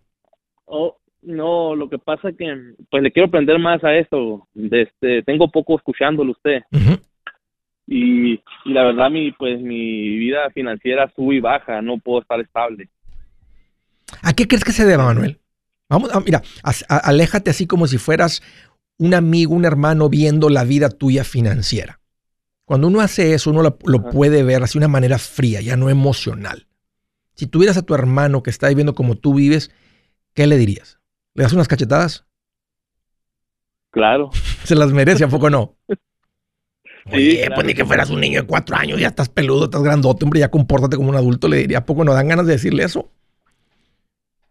Oh, 0.65 0.97
no, 1.23 1.75
lo 1.75 1.91
que 1.91 1.99
pasa 1.99 2.31
es 2.31 2.37
que 2.37 2.47
pues 2.91 3.03
le 3.03 3.12
quiero 3.12 3.29
aprender 3.29 3.59
más 3.59 3.83
a 3.85 3.95
esto. 3.95 4.49
Este, 4.55 5.23
tengo 5.23 5.50
poco 5.50 5.77
escuchándolo 5.77 6.33
usted. 6.33 6.62
y, 7.87 8.35
y, 8.35 8.43
la 8.65 8.85
verdad 8.85 9.11
mi 9.11 9.33
pues 9.33 9.61
mi 9.61 10.19
vida 10.19 10.49
financiera 10.55 11.12
sube 11.15 11.37
y 11.37 11.41
baja, 11.41 11.83
no 11.83 11.99
puedo 11.99 12.23
estar 12.23 12.41
estable. 12.41 12.89
¿A 14.23 14.33
qué 14.33 14.49
crees 14.49 14.65
que 14.65 14.73
se 14.73 14.87
deba, 14.87 15.05
Manuel? 15.05 15.39
Vamos, 15.89 16.15
a, 16.15 16.21
mira, 16.21 16.41
aléjate 16.89 17.50
así 17.50 17.67
como 17.67 17.89
si 17.89 17.99
fueras 17.99 18.43
un 19.00 19.14
amigo, 19.14 19.54
un 19.54 19.64
hermano 19.64 20.11
viendo 20.11 20.50
la 20.50 20.62
vida 20.62 20.90
tuya 20.90 21.25
financiera. 21.25 22.00
Cuando 22.66 22.87
uno 22.87 23.00
hace 23.00 23.33
eso, 23.33 23.50
uno 23.50 23.62
lo, 23.62 24.11
puede 24.11 24.42
ver 24.42 24.62
así 24.62 24.75
de 24.75 24.85
una 24.85 24.92
manera 24.92 25.19
fría, 25.19 25.62
ya 25.62 25.75
no 25.75 25.88
emocional. 25.88 26.66
Si 27.35 27.47
tuvieras 27.47 27.78
a 27.78 27.83
tu 27.83 27.95
hermano 27.95 28.42
que 28.42 28.50
está 28.50 28.69
viviendo 28.69 28.95
como 28.95 29.16
tú 29.16 29.33
vives, 29.33 29.71
¿qué 30.35 30.47
le 30.47 30.59
dirías? 30.59 31.00
¿Le 31.33 31.45
das 31.45 31.54
unas 31.54 31.66
cachetadas? 31.66 32.26
Claro. 33.90 34.30
Se 34.64 34.75
las 34.75 34.92
merece, 34.92 35.25
¿a 35.25 35.28
poco 35.28 35.49
no? 35.49 35.78
Oye, 37.11 37.49
pues 37.54 37.66
ni 37.66 37.73
que 37.73 37.87
fueras 37.87 38.11
un 38.11 38.21
niño 38.21 38.42
de 38.42 38.47
cuatro 38.47 38.76
años, 38.76 39.00
ya 39.00 39.09
estás 39.09 39.30
peludo, 39.30 39.64
estás 39.64 39.83
grandote, 39.83 40.25
hombre, 40.26 40.40
ya 40.40 40.50
compórtate 40.50 40.97
como 40.99 41.09
un 41.09 41.16
adulto, 41.16 41.49
le 41.49 41.57
diría, 41.57 41.78
¿a 41.78 41.87
poco 41.87 42.04
no 42.04 42.12
dan 42.12 42.28
ganas 42.28 42.47
de 42.47 42.52
decirle 42.52 42.85
eso? 42.85 43.11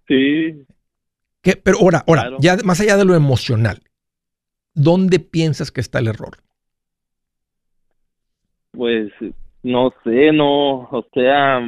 Sí. 0.08 0.66
¿Qué? 1.44 1.56
Pero 1.56 1.78
ahora, 1.80 2.04
ahora, 2.08 2.32
ya 2.40 2.58
más 2.64 2.80
allá 2.80 2.98
de 2.98 3.06
lo 3.06 3.14
emocional, 3.14 3.84
¿dónde 4.80 5.20
piensas 5.20 5.72
que 5.72 5.82
está 5.82 6.00
el 6.00 6.08
error? 6.08 6.38
Pues 8.72 9.12
no 9.62 9.94
sé, 10.04 10.32
no, 10.32 10.84
o 10.84 11.06
sea, 11.14 11.60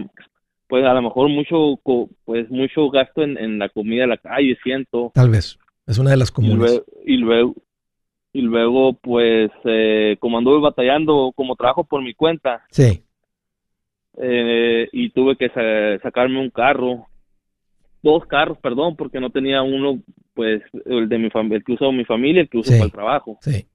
pues 0.67 0.85
a 0.85 0.93
lo 0.93 1.01
mejor 1.01 1.29
mucho, 1.29 1.79
pues 2.25 2.49
mucho 2.49 2.89
gasto 2.89 3.23
en, 3.23 3.59
la 3.59 3.69
comida 3.69 4.03
de 4.03 4.07
la 4.07 4.17
calle, 4.17 4.57
siento. 4.63 5.11
Tal 5.13 5.29
vez, 5.29 5.59
es 5.85 5.97
una 5.97 6.11
de 6.11 6.17
las 6.17 6.31
comunes. 6.31 6.83
Y 7.05 7.17
luego, 7.17 7.55
y 8.33 8.41
luego, 8.41 8.93
pues, 8.93 9.51
eh, 9.65 10.15
como 10.19 10.37
anduve 10.37 10.61
batallando 10.61 11.33
como 11.35 11.55
trabajo 11.55 11.83
por 11.83 12.01
mi 12.01 12.13
cuenta. 12.13 12.63
Sí. 12.71 13.03
Eh, 14.17 14.87
y 14.91 15.09
tuve 15.09 15.35
que 15.35 15.49
sacarme 16.01 16.39
un 16.39 16.49
carro, 16.49 17.07
dos 18.01 18.25
carros, 18.25 18.57
perdón, 18.59 18.95
porque 18.95 19.19
no 19.19 19.29
tenía 19.29 19.61
uno, 19.63 19.99
pues, 20.33 20.61
el 20.85 21.09
de 21.09 21.17
mi 21.17 21.29
familia, 21.29 21.57
el 21.57 21.63
que 21.63 21.73
uso 21.73 21.91
mi 21.91 22.05
familia, 22.05 22.41
el 22.41 22.49
que 22.49 22.57
uso 22.57 22.71
para 22.71 22.83
el 22.83 22.91
trabajo. 22.91 23.37
Sí. 23.41 23.65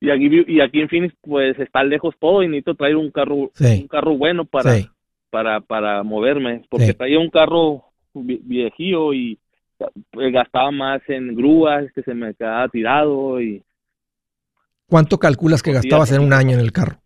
Y 0.00 0.10
aquí, 0.10 0.44
y 0.46 0.60
aquí 0.60 0.80
en 0.80 0.88
Phoenix, 0.88 1.14
pues, 1.22 1.58
está 1.58 1.82
lejos 1.82 2.14
todo 2.20 2.42
y 2.42 2.48
necesito 2.48 2.74
traer 2.74 2.96
un 2.96 3.10
carro, 3.10 3.50
un 3.58 3.88
carro 3.88 4.16
bueno 4.16 4.44
para, 4.44 4.76
para, 5.30 5.60
para 5.60 6.02
moverme, 6.02 6.64
porque 6.68 6.92
traía 6.92 7.18
un 7.18 7.30
carro 7.30 7.84
viejillo 8.14 9.12
y 9.12 9.38
pues, 10.10 10.32
gastaba 10.32 10.70
más 10.70 11.02
en 11.08 11.34
grúas, 11.34 11.90
que 11.94 12.02
se 12.02 12.14
me 12.14 12.34
quedaba 12.34 12.68
tirado 12.68 13.40
y... 13.40 13.62
¿Cuánto 14.88 15.18
calculas 15.18 15.62
que 15.62 15.72
gastabas 15.72 16.12
en 16.12 16.20
un 16.20 16.32
año 16.32 16.52
en 16.52 16.60
el 16.60 16.72
carro? 16.72 17.00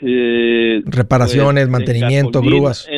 Reparaciones, 0.00 1.64
pues, 1.64 1.72
mantenimiento, 1.72 2.40
grúas. 2.40 2.88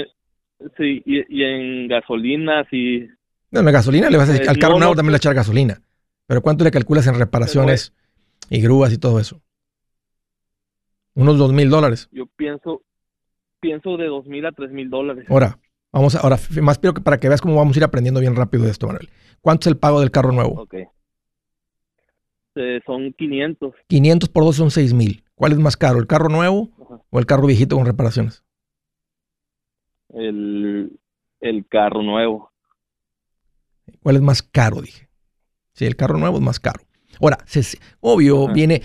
Sí, 0.76 1.02
y, 1.04 1.42
en 1.42 1.88
gasolina, 1.88 2.66
sí. 2.70 3.08
No, 3.50 3.60
en 3.60 3.66
gasolina 3.66 4.10
le 4.10 4.16
vas 4.16 4.28
a 4.28 4.32
decir, 4.32 4.48
al 4.48 4.58
carro 4.58 4.78
nuevo 4.78 4.94
también 4.94 5.12
le 5.12 5.18
echar 5.18 5.34
gasolina. 5.34 5.82
Pero 6.26 6.40
¿cuánto 6.42 6.64
le 6.64 6.70
calculas 6.70 7.06
en 7.06 7.18
reparaciones 7.18 7.94
y 8.48 8.60
grúas 8.60 8.92
y 8.92 8.98
todo 8.98 9.20
eso? 9.20 9.42
Unos 11.14 11.38
dos 11.38 11.52
mil 11.52 11.68
dólares. 11.68 12.08
Yo 12.12 12.26
pienso, 12.36 12.82
pienso 13.60 13.96
de 13.96 14.06
dos 14.06 14.26
mil 14.26 14.46
a 14.46 14.52
tres 14.52 14.70
mil 14.70 14.88
dólares. 14.88 15.26
Ahora, 15.28 15.58
vamos 15.92 16.14
ahora, 16.14 16.38
más 16.62 16.78
que 16.78 16.92
para 16.92 17.18
que 17.18 17.28
veas 17.28 17.40
cómo 17.40 17.56
vamos 17.56 17.76
a 17.76 17.80
ir 17.80 17.84
aprendiendo 17.84 18.20
bien 18.20 18.34
rápido 18.34 18.64
de 18.64 18.70
esto, 18.70 18.86
Manuel. 18.86 19.10
¿Cuánto 19.40 19.68
es 19.68 19.72
el 19.72 19.78
pago 19.78 20.00
del 20.00 20.10
carro 20.10 20.32
nuevo? 20.32 20.62
Ok. 20.62 20.74
Eh, 22.54 22.80
son 22.86 23.12
500. 23.12 23.74
500 23.88 24.28
por 24.28 24.44
dos 24.44 24.56
son 24.56 24.70
seis 24.70 24.92
mil. 24.92 25.24
¿Cuál 25.34 25.52
es 25.52 25.58
más 25.58 25.76
caro, 25.76 25.98
el 25.98 26.06
carro 26.06 26.28
nuevo 26.28 26.70
o 27.10 27.18
el 27.18 27.26
carro 27.26 27.46
viejito 27.46 27.76
con 27.76 27.86
reparaciones? 27.86 28.44
El, 30.12 30.98
el 31.40 31.66
carro 31.66 32.02
nuevo. 32.02 32.50
¿Cuál 34.02 34.16
es 34.16 34.22
más 34.22 34.42
caro, 34.42 34.82
dije? 34.82 35.08
Sí, 35.74 35.86
el 35.86 35.96
carro 35.96 36.18
nuevo 36.18 36.36
es 36.38 36.42
más 36.42 36.60
caro. 36.60 36.82
Ahora, 37.20 37.38
obvio, 38.00 38.48
viene, 38.48 38.82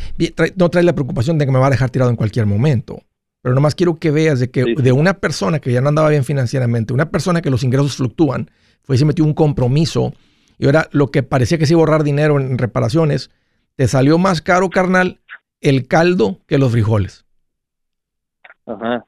no 0.56 0.70
trae 0.70 0.84
la 0.84 0.94
preocupación 0.94 1.38
de 1.38 1.46
que 1.46 1.52
me 1.52 1.60
va 1.60 1.68
a 1.68 1.72
dejar 1.72 1.90
tirado 1.90 2.12
en 2.12 2.18
cualquier 2.18 2.46
momento. 2.46 3.02
Pero 3.42 3.56
nomás 3.56 3.76
quiero 3.76 3.96
que 3.96 4.12
veas 4.12 4.40
de 4.40 4.52
que 4.52 4.76
de 4.76 4.92
una 4.92 5.16
persona 5.16 5.60
que 5.60 5.72
ya 5.72 5.82
no 5.82 5.90
andaba 5.90 6.10
bien 6.10 6.24
financieramente, 6.24 6.94
una 6.94 7.10
persona 7.10 7.42
que 7.42 7.50
los 7.50 7.64
ingresos 7.64 7.96
fluctúan, 7.96 8.52
fue 8.84 8.96
y 8.96 9.00
se 9.00 9.06
metió 9.06 9.26
un 9.26 9.34
compromiso 9.34 10.14
y 10.58 10.66
ahora 10.66 10.88
lo 10.92 11.12
que 11.12 11.24
parecía 11.24 11.58
que 11.58 11.66
se 11.66 11.74
iba 11.74 11.82
a 11.82 11.84
ahorrar 11.84 12.04
dinero 12.04 12.40
en 12.40 12.58
reparaciones, 12.58 13.30
te 13.76 13.88
salió 13.88 14.18
más 14.18 14.42
caro, 14.42 14.70
carnal, 14.70 15.22
el 15.62 15.88
caldo 15.88 16.42
que 16.48 16.58
los 16.58 16.72
frijoles. 16.72 17.26
Ajá. 18.66 19.06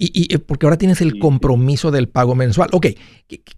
Y, 0.00 0.32
eh, 0.32 0.38
porque 0.38 0.64
ahora 0.64 0.78
tienes 0.78 1.00
el 1.00 1.18
compromiso 1.18 1.90
del 1.90 2.08
pago 2.08 2.36
mensual. 2.36 2.68
Ok, 2.72 2.86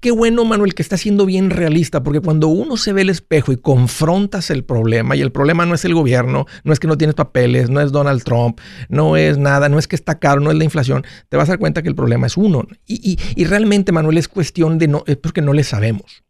qué, 0.01 0.11
bueno, 0.11 0.47
Manuel, 0.47 0.75
que 0.75 0.81
está 0.81 0.97
siendo 0.97 1.27
bien 1.27 1.51
realista, 1.51 2.03
porque 2.03 2.21
cuando 2.21 2.49
uno 2.49 2.79
se 2.79 2.95
ve 2.95 3.03
el 3.03 3.11
espejo 3.11 3.53
y 3.53 3.59
confrontas 3.59 4.51
el 4.51 4.65
problema, 4.65 5.17
y 5.17 5.21
el 5.21 5.33
problema 5.33 5.67
no 5.67 5.75
es 5.75 5.85
el 5.85 5.93
gobierno, 5.93 6.47
no 6.65 6.73
es 6.73 6.81
que 6.81 6.87
no 6.87 6.97
tienes 6.97 7.15
papeles, 7.15 7.69
no 7.69 7.83
es 7.83 7.93
Donald 7.93 8.25
Trump, 8.25 8.59
no 8.89 9.19
es 9.19 9.37
nada, 9.37 9.69
no 9.69 9.79
es 9.79 9.87
que 9.87 9.97
está 9.97 10.19
caro, 10.19 10.41
no 10.41 10.51
es 10.51 10.57
la 10.57 10.65
inflación, 10.65 11.05
te 11.29 11.37
vas 11.37 11.51
a 11.51 11.53
dar 11.53 11.59
cuenta 11.59 11.83
que 11.83 11.91
el 11.91 11.95
problema 11.95 12.27
es 12.27 12.39
uno. 12.39 12.67
Y, 12.87 13.19
y 13.37 13.45
realmente, 13.45 13.93
Manuel, 13.93 14.17
es 14.17 14.29
cuestión 14.29 14.79
de 14.79 14.89
no, 14.89 15.05
es 15.07 15.19
porque 15.19 15.43
no 15.43 15.53
le 15.53 15.63
sabemos. 15.63 16.23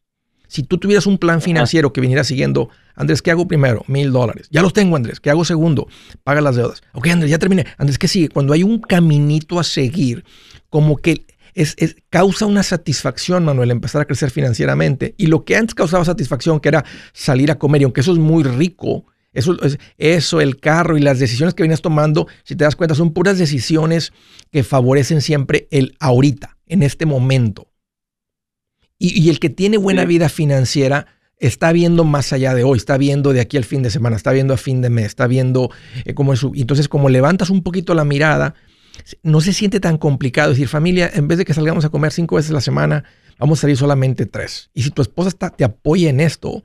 Si 0.50 0.64
tú 0.64 0.78
tuvieras 0.78 1.06
un 1.06 1.16
plan 1.16 1.40
financiero 1.40 1.92
que 1.92 2.00
viniera 2.00 2.24
siguiendo, 2.24 2.70
Andrés, 2.96 3.22
¿qué 3.22 3.30
hago 3.30 3.46
primero? 3.46 3.84
Mil 3.86 4.10
dólares. 4.10 4.48
Ya 4.50 4.62
los 4.62 4.72
tengo, 4.72 4.96
Andrés. 4.96 5.20
¿Qué 5.20 5.30
hago 5.30 5.44
segundo? 5.44 5.86
Paga 6.24 6.40
las 6.40 6.56
deudas. 6.56 6.82
Ok, 6.92 7.06
Andrés, 7.06 7.30
ya 7.30 7.38
terminé. 7.38 7.66
Andrés, 7.78 7.98
¿qué 7.98 8.08
sigue? 8.08 8.28
Cuando 8.28 8.52
hay 8.52 8.64
un 8.64 8.80
caminito 8.80 9.60
a 9.60 9.62
seguir, 9.62 10.24
como 10.68 10.96
que 10.96 11.24
es, 11.54 11.76
causa 12.08 12.46
una 12.46 12.64
satisfacción, 12.64 13.44
Manuel, 13.44 13.70
empezar 13.70 14.02
a 14.02 14.06
crecer 14.06 14.32
financieramente. 14.32 15.14
Y 15.18 15.28
lo 15.28 15.44
que 15.44 15.54
antes 15.54 15.76
causaba 15.76 16.04
satisfacción, 16.04 16.58
que 16.58 16.70
era 16.70 16.84
salir 17.12 17.52
a 17.52 17.58
comer, 17.58 17.82
y 17.82 17.84
aunque 17.84 18.00
eso 18.00 18.12
es 18.12 18.18
muy 18.18 18.42
rico, 18.42 19.04
eso, 19.32 19.56
eso, 19.98 20.40
el 20.40 20.58
carro 20.58 20.98
y 20.98 21.00
las 21.00 21.20
decisiones 21.20 21.54
que 21.54 21.62
vienes 21.62 21.80
tomando, 21.80 22.26
si 22.42 22.56
te 22.56 22.64
das 22.64 22.74
cuenta, 22.74 22.96
son 22.96 23.12
puras 23.12 23.38
decisiones 23.38 24.12
que 24.50 24.64
favorecen 24.64 25.20
siempre 25.20 25.68
el 25.70 25.94
ahorita, 26.00 26.56
en 26.66 26.82
este 26.82 27.06
momento. 27.06 27.69
Y, 29.02 29.30
el 29.30 29.40
que 29.40 29.48
tiene 29.48 29.78
buena 29.78 30.04
vida 30.04 30.28
financiera 30.28 31.06
está 31.38 31.72
viendo 31.72 32.04
más 32.04 32.34
allá 32.34 32.52
de 32.52 32.64
hoy, 32.64 32.76
está 32.76 32.98
viendo 32.98 33.32
de 33.32 33.40
aquí 33.40 33.56
al 33.56 33.64
fin 33.64 33.82
de 33.82 33.90
semana, 33.90 34.14
está 34.14 34.30
viendo 34.30 34.52
a 34.52 34.58
fin 34.58 34.82
de 34.82 34.90
mes, 34.90 35.06
está 35.06 35.26
viendo 35.26 35.70
eh, 36.04 36.12
cómo 36.12 36.34
es 36.34 36.40
su... 36.40 36.52
Entonces, 36.54 36.86
como 36.86 37.08
levantas 37.08 37.48
un 37.48 37.62
poquito 37.62 37.94
la 37.94 38.04
mirada, 38.04 38.54
no 39.22 39.40
se 39.40 39.54
siente 39.54 39.80
tan 39.80 39.96
complicado 39.96 40.50
decir, 40.50 40.68
familia, 40.68 41.10
en 41.14 41.28
vez 41.28 41.38
de 41.38 41.46
que 41.46 41.54
salgamos 41.54 41.86
a 41.86 41.88
comer 41.88 42.12
cinco 42.12 42.36
veces 42.36 42.50
a 42.50 42.54
la 42.54 42.60
semana, 42.60 43.04
vamos 43.38 43.58
a 43.58 43.62
salir 43.62 43.78
solamente 43.78 44.26
tres. 44.26 44.70
Y 44.74 44.82
si 44.82 44.90
tu 44.90 45.00
esposa 45.00 45.30
está, 45.30 45.48
te 45.48 45.64
apoya 45.64 46.10
en 46.10 46.20
esto, 46.20 46.62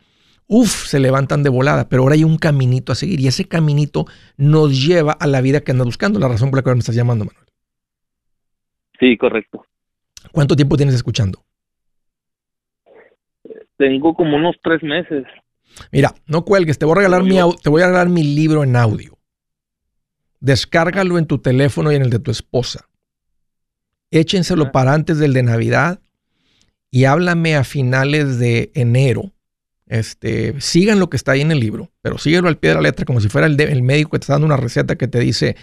uff, 0.48 0.88
se 0.88 1.00
levantan 1.00 1.42
de 1.42 1.50
volada, 1.50 1.88
pero 1.88 2.04
ahora 2.04 2.16
hay 2.16 2.26
un 2.26 2.38
caminito 2.38 2.92
a 2.92 2.96
seguir 2.96 3.22
y 3.22 3.28
ese 3.28 3.46
caminito 3.46 4.08
nos 4.36 4.86
lleva 4.86 5.14
a 5.14 5.26
la 5.26 5.40
vida 5.40 5.62
que 5.62 5.72
andas 5.72 5.86
buscando, 5.86 6.20
la 6.20 6.28
razón 6.28 6.50
por 6.50 6.60
la 6.60 6.64
cual 6.64 6.76
me 6.76 6.80
estás 6.80 6.96
llamando, 6.96 7.24
Manuel. 7.24 7.46
Sí, 9.00 9.16
correcto. 9.16 9.66
¿Cuánto 10.34 10.58
tiempo 10.58 10.76
tienes 10.76 10.96
escuchando? 10.96 11.45
Tengo 13.78 14.14
como 14.14 14.38
unos 14.38 14.56
tres 14.62 14.82
meses. 14.84 15.26
Mira, 15.92 16.14
no 16.28 16.46
cuelgues, 16.46 16.78
te 16.78 16.86
voy 16.86 16.94
a 16.94 16.96
regalar, 16.96 17.24
mi, 17.24 17.38
te 17.62 17.70
voy 17.70 17.82
a 17.82 17.88
regalar 17.88 18.10
mi 18.10 18.24
libro 18.24 18.64
en 18.64 18.76
audio. 18.76 19.18
Descárgalo 20.40 21.18
en 21.18 21.26
tu 21.26 21.40
teléfono 21.40 21.92
y 21.92 21.96
en 21.96 22.04
el 22.04 22.10
de 22.10 22.20
tu 22.20 22.32
esposa. 22.32 22.88
Échenselo 24.12 24.72
para 24.72 24.94
antes 24.94 25.18
del 25.18 25.34
de 25.34 25.44
Navidad 25.44 26.00
y 26.92 27.06
háblame 27.06 27.56
a 27.56 27.64
finales 27.64 28.40
de 28.40 28.72
enero. 28.76 29.34
Este, 29.88 30.60
sigan 30.62 31.00
lo 31.00 31.10
que 31.10 31.18
está 31.18 31.34
ahí 31.34 31.42
en 31.42 31.52
el 31.52 31.60
libro, 31.60 31.92
pero 32.02 32.18
síguelo 32.18 32.48
al 32.48 32.58
pie 32.58 32.70
de 32.70 32.76
la 32.76 32.82
letra 32.82 33.06
como 33.06 33.22
si 33.22 33.30
fuera 33.30 33.48
el, 33.48 33.60
el 33.60 33.84
médico 33.84 34.12
que 34.12 34.20
te 34.20 34.24
está 34.24 34.34
dando 34.34 34.48
una 34.48 34.58
receta 34.58 34.96
que 34.96 35.08
te 35.08 35.20
dice, 35.20 35.56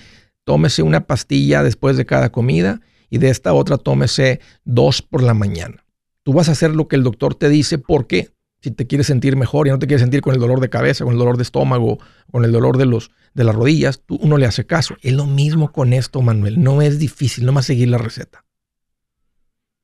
tómese 0.44 0.83
una 0.83 1.07
pastilla 1.07 1.62
después 1.62 1.96
de 1.96 2.07
cada 2.07 2.31
comida 2.31 2.81
y 3.09 3.18
de 3.18 3.31
esta 3.31 3.53
otra 3.53 3.79
tómese 3.79 4.40
dos 4.64 5.03
por 5.03 5.22
la 5.22 5.35
mañana. 5.35 5.82
Tú 6.22 6.32
vas 6.32 6.48
a 6.48 6.52
hacer 6.52 6.74
lo 6.74 6.88
que 6.88 6.96
el 6.96 7.02
doctor 7.02 7.35
te 7.35 7.48
dice 7.48 7.78
porque 7.78 8.28
si 8.62 8.70
te 8.70 8.87
quieres 8.87 9.08
sentir 9.08 9.37
mejor 9.37 9.66
y 9.66 9.70
no 9.70 9.78
te 9.78 9.88
quieres 9.88 10.02
sentir 10.02 10.20
con 10.20 10.35
el 10.35 10.40
dolor 10.40 10.61
de 10.61 10.70
cabeza, 10.70 11.04
con 11.04 11.14
el 11.14 11.18
dolor 11.18 11.37
de 11.37 11.42
estómago, 11.42 11.98
con 12.30 12.44
el 12.44 12.52
dolor 12.52 12.78
de, 12.78 12.87
los, 12.87 13.11
de 13.35 13.42
las 13.42 13.54
rodillas, 13.54 14.02
tú, 14.06 14.18
uno 14.22 14.38
le 14.38 14.46
hace 14.46 14.64
caso. 14.64 14.96
Es 15.02 15.12
lo 15.12 15.26
mismo 15.26 15.72
con 15.72 15.92
esto, 15.92 16.22
Manuel. 16.22 16.62
No 16.62 16.80
es 16.80 17.00
difícil, 17.00 17.44
no 17.44 17.52
más 17.52 17.66
seguir 17.66 17.88
la 17.88 17.98
receta. 17.98 18.44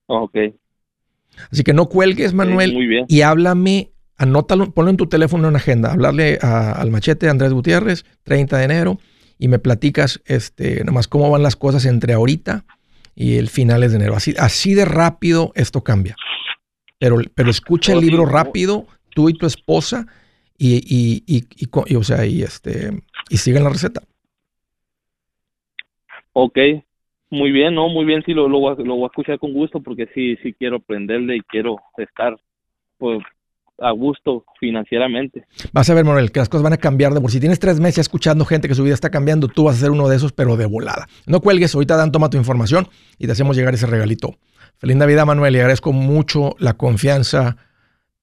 Ok. 0.06 0.36
Así 1.50 1.64
que 1.64 1.72
no 1.72 1.88
cuelgues, 1.88 2.34
Manuel. 2.34 2.72
muy 2.72 2.86
bien. 2.86 3.04
Y 3.08 3.22
háblame, 3.22 3.90
anótalo, 4.16 4.70
ponlo 4.70 4.90
en 4.90 4.96
tu 4.96 5.08
teléfono 5.08 5.44
en 5.44 5.48
una 5.50 5.58
agenda. 5.58 5.92
Hablarle 5.92 6.38
al 6.40 6.90
machete 6.92 7.28
Andrés 7.28 7.52
Gutiérrez, 7.52 8.04
30 8.22 8.58
de 8.58 8.64
enero, 8.64 8.98
y 9.38 9.48
me 9.48 9.58
platicas 9.58 10.22
este, 10.24 10.84
nomás 10.84 11.08
cómo 11.08 11.30
van 11.30 11.42
las 11.42 11.56
cosas 11.56 11.84
entre 11.84 12.12
ahorita 12.12 12.64
y 13.20 13.36
el 13.36 13.48
finales 13.48 13.90
de 13.90 13.96
enero. 13.96 14.14
Así, 14.14 14.32
así 14.38 14.74
de 14.74 14.84
rápido 14.84 15.50
esto 15.56 15.82
cambia. 15.82 16.14
Pero, 17.00 17.16
pero 17.34 17.50
escucha 17.50 17.92
el 17.92 18.00
libro 18.00 18.24
rápido, 18.24 18.86
tú 19.10 19.28
y 19.28 19.34
tu 19.34 19.44
esposa, 19.44 20.06
y, 20.56 20.76
y, 20.86 21.24
y, 21.26 21.96
o 21.96 22.04
sea, 22.04 22.24
y 22.24 22.42
este, 22.42 23.02
y 23.28 23.36
siguen 23.38 23.64
la 23.64 23.70
receta. 23.70 24.02
Ok, 26.32 26.58
muy 27.30 27.50
bien, 27.50 27.74
no, 27.74 27.88
muy 27.88 28.04
bien, 28.04 28.22
sí, 28.24 28.34
lo, 28.34 28.48
lo, 28.48 28.60
voy 28.60 29.04
a 29.04 29.06
escuchar 29.06 29.40
con 29.40 29.52
gusto 29.52 29.80
porque 29.80 30.08
sí, 30.14 30.36
sí 30.36 30.52
quiero 30.52 30.76
aprenderle 30.76 31.36
y 31.36 31.40
quiero 31.40 31.76
estar, 31.96 32.38
pues, 32.98 33.18
a 33.80 33.92
gusto 33.92 34.44
financieramente. 34.58 35.46
Vas 35.72 35.88
a 35.88 35.94
ver, 35.94 36.04
Manuel, 36.04 36.32
que 36.32 36.40
las 36.40 36.48
cosas 36.48 36.62
van 36.62 36.72
a 36.72 36.78
cambiar 36.78 37.14
de 37.14 37.20
por 37.20 37.30
si 37.30 37.40
tienes 37.40 37.58
tres 37.58 37.80
meses 37.80 37.98
escuchando 37.98 38.44
gente 38.44 38.68
que 38.68 38.74
su 38.74 38.82
vida 38.82 38.94
está 38.94 39.10
cambiando, 39.10 39.48
tú 39.48 39.64
vas 39.64 39.76
a 39.76 39.80
ser 39.80 39.90
uno 39.90 40.08
de 40.08 40.16
esos, 40.16 40.32
pero 40.32 40.56
de 40.56 40.66
volada. 40.66 41.08
No 41.26 41.40
cuelgues, 41.40 41.74
ahorita 41.74 41.96
Dan, 41.96 42.12
toma 42.12 42.30
tu 42.30 42.36
información 42.36 42.88
y 43.18 43.26
te 43.26 43.32
hacemos 43.32 43.56
llegar 43.56 43.74
ese 43.74 43.86
regalito. 43.86 44.36
Feliz 44.76 44.96
Navidad, 44.96 45.26
Manuel, 45.26 45.54
y 45.56 45.58
agradezco 45.58 45.92
mucho 45.92 46.54
la 46.58 46.74
confianza, 46.74 47.56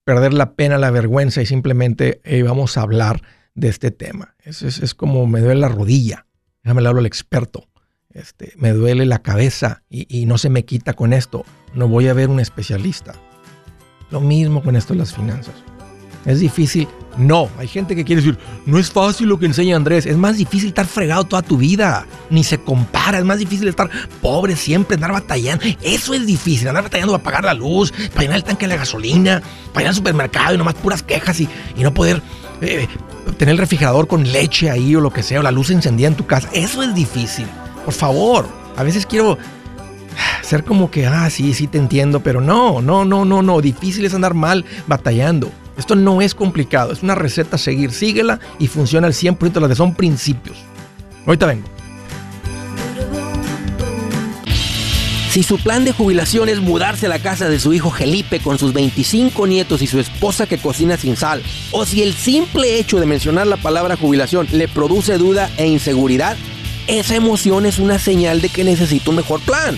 perder 0.03 0.33
la 0.33 0.53
pena, 0.53 0.77
la 0.77 0.91
vergüenza 0.91 1.41
y 1.41 1.45
simplemente 1.45 2.21
vamos 2.45 2.77
a 2.77 2.81
hablar 2.81 3.21
de 3.55 3.69
este 3.69 3.91
tema. 3.91 4.35
Es, 4.43 4.61
es, 4.61 4.93
como 4.93 5.25
me 5.27 5.41
duele 5.41 5.61
la 5.61 5.69
rodilla. 5.69 6.27
Déjame 6.63 6.81
le 6.81 6.87
hablo 6.87 6.99
al 6.99 7.05
experto. 7.05 7.67
Este, 8.09 8.53
me 8.55 8.71
duele 8.71 9.05
la 9.05 9.19
cabeza 9.19 9.83
y, 9.89 10.07
y 10.09 10.25
no 10.25 10.37
se 10.37 10.49
me 10.49 10.63
quita 10.63 10.93
con 10.93 11.11
esto. 11.11 11.45
No 11.73 11.87
voy 11.87 12.07
a 12.07 12.13
ver 12.13 12.29
un 12.29 12.39
especialista. 12.39 13.15
Lo 14.15 14.21
mismo 14.21 14.63
con 14.63 14.77
esto 14.77 14.93
de 14.93 14.99
las 14.99 15.13
finanzas. 15.13 15.55
¿Es 16.23 16.39
difícil? 16.39 16.87
No. 17.17 17.49
Hay 17.57 17.67
gente 17.67 17.97
que 17.97 18.05
quiere 18.05 18.21
decir, 18.21 18.39
no 18.65 18.79
es 18.79 18.89
fácil 18.89 19.27
lo 19.27 19.37
que 19.37 19.45
enseña 19.45 19.75
Andrés. 19.75 20.05
Es 20.05 20.15
más 20.15 20.37
difícil 20.37 20.69
estar 20.69 20.85
fregado 20.85 21.25
toda 21.25 21.41
tu 21.41 21.57
vida. 21.57 22.05
Ni 22.29 22.45
se 22.45 22.57
compara. 22.57 23.17
Es 23.17 23.25
más 23.25 23.39
difícil 23.39 23.67
estar 23.67 23.89
pobre 24.21 24.55
siempre, 24.55 24.95
andar 24.95 25.11
batallando. 25.11 25.65
Eso 25.81 26.13
es 26.13 26.25
difícil. 26.25 26.69
Andar 26.69 26.83
batallando 26.83 27.11
para 27.11 27.23
pagar 27.25 27.43
la 27.43 27.53
luz, 27.53 27.91
para 27.91 28.21
llenar 28.21 28.37
el 28.37 28.45
tanque 28.45 28.67
de 28.67 28.69
la 28.69 28.77
gasolina, 28.77 29.41
para 29.73 29.81
ir 29.81 29.87
al 29.89 29.95
supermercado 29.95 30.55
y 30.55 30.57
nomás 30.59 30.75
puras 30.75 31.03
quejas 31.03 31.37
y, 31.41 31.49
no 31.75 31.93
poder 31.93 32.21
eh, 32.61 32.87
tener 33.37 33.51
el 33.51 33.57
refrigerador 33.57 34.07
con 34.07 34.23
leche 34.23 34.71
ahí 34.71 34.95
o 34.95 35.01
lo 35.01 35.11
que 35.11 35.23
sea, 35.23 35.41
o 35.41 35.43
la 35.43 35.51
luz 35.51 35.71
encendida 35.71 36.07
en 36.07 36.15
tu 36.15 36.25
casa. 36.25 36.47
Eso 36.53 36.81
es 36.81 36.95
difícil. 36.95 37.47
Por 37.83 37.93
favor. 37.93 38.47
A 38.77 38.83
veces 38.83 39.05
quiero 39.05 39.37
ser 40.45 40.63
como 40.63 40.91
que, 40.91 41.07
ah, 41.07 41.29
sí, 41.29 41.53
sí 41.53 41.67
te 41.67 41.77
entiendo, 41.77 42.21
pero 42.21 42.39
no, 42.39 42.81
no, 42.81 43.03
no, 43.03 43.25
no, 43.25 43.41
no. 43.41 43.61
Difícil 43.61 44.05
es 44.05 44.13
andar 44.13 44.33
mal 44.33 44.63
batallando. 44.87 45.51
Esto 45.77 45.95
no 45.95 46.21
es 46.21 46.35
complicado, 46.35 46.93
es 46.93 47.03
una 47.03 47.15
receta 47.15 47.57
a 47.57 47.59
seguir. 47.59 47.91
Síguela 47.91 48.39
y 48.59 48.67
funciona 48.67 49.07
al 49.07 49.13
100% 49.13 49.53
de 49.53 49.59
las 49.59 49.69
que 49.69 49.75
son 49.75 49.95
principios. 49.95 50.57
Ahorita 51.25 51.47
vengo. 51.47 51.67
Si 55.31 55.43
su 55.43 55.57
plan 55.57 55.83
de 55.83 55.91
jubilación 55.91 56.47
es 56.47 56.61
mudarse 56.61 57.07
a 57.07 57.09
la 57.09 57.19
casa 57.19 57.49
de 57.49 57.59
su 57.59 57.73
hijo 57.73 57.91
Felipe 57.91 58.39
con 58.39 58.57
sus 58.57 58.71
25 58.71 59.47
nietos 59.47 59.81
y 59.81 59.87
su 59.87 59.99
esposa 59.99 60.47
que 60.47 60.59
cocina 60.59 60.95
sin 60.95 61.17
sal, 61.17 61.43
o 61.71 61.85
si 61.85 62.03
el 62.03 62.13
simple 62.13 62.79
hecho 62.79 63.01
de 63.01 63.05
mencionar 63.05 63.45
la 63.45 63.57
palabra 63.57 63.97
jubilación 63.97 64.47
le 64.53 64.69
produce 64.69 65.17
duda 65.17 65.51
e 65.57 65.67
inseguridad, 65.67 66.37
esa 66.87 67.17
emoción 67.17 67.65
es 67.65 67.79
una 67.79 67.99
señal 67.99 68.39
de 68.39 68.47
que 68.47 68.63
necesita 68.63 69.09
un 69.09 69.17
mejor 69.17 69.41
plan. 69.41 69.77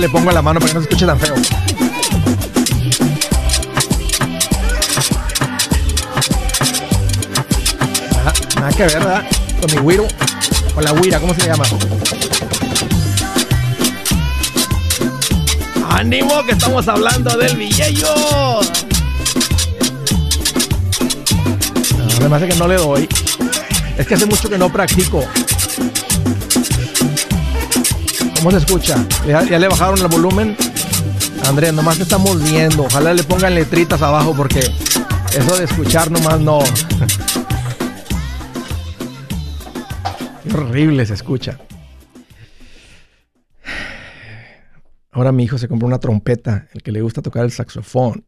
Le 0.00 0.08
pongo 0.08 0.32
la 0.32 0.42
mano 0.42 0.58
para 0.58 0.72
que 0.72 0.74
no 0.74 0.80
se 0.80 0.88
escuche 0.88 1.06
tan 1.06 1.20
feo. 1.20 1.34
Nada, 8.56 8.70
que 8.70 8.82
ver, 8.82 8.92
¿verdad? 8.94 9.24
Con 9.60 9.70
mi 9.70 9.76
güiro. 9.78 10.06
Con 10.74 10.84
la 10.84 10.92
huira, 10.92 11.20
¿cómo 11.20 11.32
se 11.34 11.46
llama? 11.46 11.64
¡Ánimo 15.90 16.44
que 16.44 16.52
estamos 16.52 16.88
hablando 16.88 17.36
del 17.36 17.56
villeyo! 17.56 18.08
No, 22.20 22.28
me 22.28 22.36
hace 22.36 22.48
que 22.48 22.56
no 22.56 22.66
le 22.66 22.76
doy. 22.76 23.08
Es 23.96 24.06
que 24.08 24.14
hace 24.14 24.26
mucho 24.26 24.50
que 24.50 24.58
no 24.58 24.72
practico. 24.72 25.24
¿Cómo 28.36 28.50
se 28.50 28.58
escucha? 28.58 29.06
¿Ya, 29.26 29.42
le 29.42 29.68
bajaron 29.68 29.98
el 29.98 30.08
volumen? 30.08 30.56
Andrés, 31.46 31.72
nomás 31.72 31.98
estamos 32.00 32.42
viendo. 32.42 32.84
Ojalá 32.84 33.14
le 33.14 33.22
pongan 33.22 33.54
letritas 33.54 34.02
abajo 34.02 34.34
porque 34.36 34.60
eso 34.60 35.56
de 35.56 35.64
escuchar 35.64 36.10
nomás 36.10 36.40
no. 36.40 36.58
Qué 40.42 40.54
horrible 40.54 41.06
se 41.06 41.14
escucha. 41.14 41.58
Ahora 45.10 45.32
mi 45.32 45.44
hijo 45.44 45.58
se 45.58 45.68
compró 45.68 45.86
una 45.86 46.00
trompeta, 46.00 46.68
el 46.72 46.82
que 46.82 46.92
le 46.92 47.00
gusta 47.00 47.22
tocar 47.22 47.44
el 47.44 47.52
saxofón. 47.52 48.26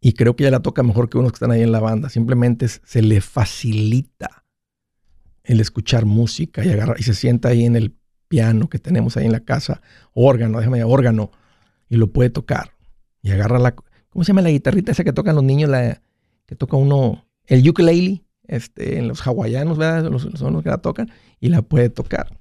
Y 0.00 0.12
creo 0.12 0.36
que 0.36 0.44
ya 0.44 0.50
la 0.50 0.60
toca 0.60 0.82
mejor 0.82 1.08
que 1.08 1.18
unos 1.18 1.32
que 1.32 1.36
están 1.36 1.50
ahí 1.50 1.62
en 1.62 1.72
la 1.72 1.80
banda. 1.80 2.10
Simplemente 2.10 2.68
se 2.68 3.02
le 3.02 3.20
facilita 3.20 4.44
el 5.42 5.60
escuchar 5.60 6.04
música 6.04 6.64
y, 6.64 6.68
agarra, 6.68 6.94
y 6.98 7.02
se 7.02 7.14
sienta 7.14 7.48
ahí 7.48 7.64
en 7.64 7.76
el 7.76 7.96
piano 8.28 8.68
que 8.68 8.78
tenemos 8.78 9.16
ahí 9.16 9.26
en 9.26 9.32
la 9.32 9.40
casa, 9.40 9.80
órgano, 10.14 10.58
déjame 10.58 10.82
órgano, 10.84 11.30
y 11.88 11.96
lo 11.96 12.08
puede 12.08 12.30
tocar. 12.30 12.72
Y 13.22 13.30
agarra 13.30 13.58
la, 13.58 13.74
¿cómo 13.74 14.24
se 14.24 14.28
llama 14.28 14.42
la 14.42 14.50
guitarrita 14.50 14.92
esa 14.92 15.04
que 15.04 15.12
tocan 15.12 15.34
los 15.34 15.44
niños? 15.44 15.70
La, 15.70 16.00
que 16.46 16.54
toca 16.54 16.76
uno, 16.76 17.26
el 17.46 17.68
ukulele, 17.68 18.24
este, 18.46 18.98
en 18.98 19.08
los 19.08 19.20
hawaianos, 19.26 19.78
¿verdad? 19.78 20.10
Son 20.34 20.52
los 20.52 20.62
que 20.62 20.70
la 20.70 20.78
tocan, 20.78 21.10
y 21.40 21.48
la 21.48 21.62
puede 21.62 21.90
tocar. 21.90 22.36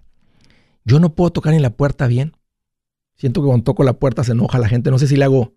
Yo 0.84 1.00
no 1.00 1.16
puedo 1.16 1.32
tocar 1.32 1.54
en 1.54 1.64
la 1.64 1.72
puerta 1.72 2.08
bien. 2.08 2.38
Siento 3.16 3.42
que 3.42 3.48
cuando 3.48 3.64
toco 3.64 3.84
la 3.84 3.94
puerta 3.94 4.24
se 4.24 4.34
enoja 4.34 4.60
la 4.60 4.68
gente. 4.68 4.92
No 4.92 5.00
sé 5.00 5.08
si 5.08 5.16
le 5.16 5.26
hago. 5.26 5.54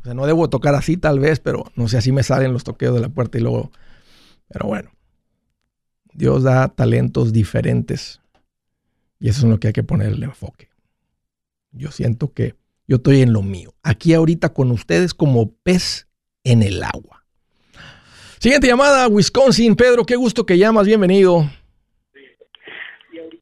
O 0.00 0.04
sea, 0.04 0.14
no 0.14 0.26
debo 0.26 0.50
tocar 0.50 0.74
así 0.74 0.96
tal 0.96 1.18
vez, 1.18 1.40
pero 1.40 1.64
no 1.76 1.88
sé, 1.88 1.96
así 1.96 2.12
me 2.12 2.22
salen 2.22 2.52
los 2.52 2.62
toqueos 2.62 2.94
de 2.94 3.00
la 3.00 3.08
puerta 3.08 3.38
y 3.38 3.40
luego. 3.40 3.70
Pero 4.48 4.66
bueno. 4.66 4.90
Dios 6.16 6.42
da 6.44 6.68
talentos 6.68 7.32
diferentes 7.32 8.22
y 9.20 9.28
eso 9.28 9.46
es 9.46 9.50
lo 9.50 9.60
que 9.60 9.68
hay 9.68 9.72
que 9.72 9.82
ponerle 9.82 10.24
enfoque. 10.24 10.70
Yo 11.72 11.90
siento 11.90 12.32
que 12.32 12.54
yo 12.88 12.96
estoy 12.96 13.20
en 13.20 13.32
lo 13.32 13.42
mío. 13.42 13.74
Aquí 13.82 14.14
ahorita 14.14 14.50
con 14.54 14.70
ustedes 14.70 15.12
como 15.12 15.52
pez 15.62 16.08
en 16.42 16.62
el 16.62 16.82
agua. 16.82 17.24
Siguiente 18.38 18.66
llamada, 18.66 19.08
Wisconsin. 19.08 19.76
Pedro, 19.76 20.04
qué 20.04 20.16
gusto 20.16 20.46
que 20.46 20.56
llamas. 20.56 20.86
Bienvenido. 20.86 21.50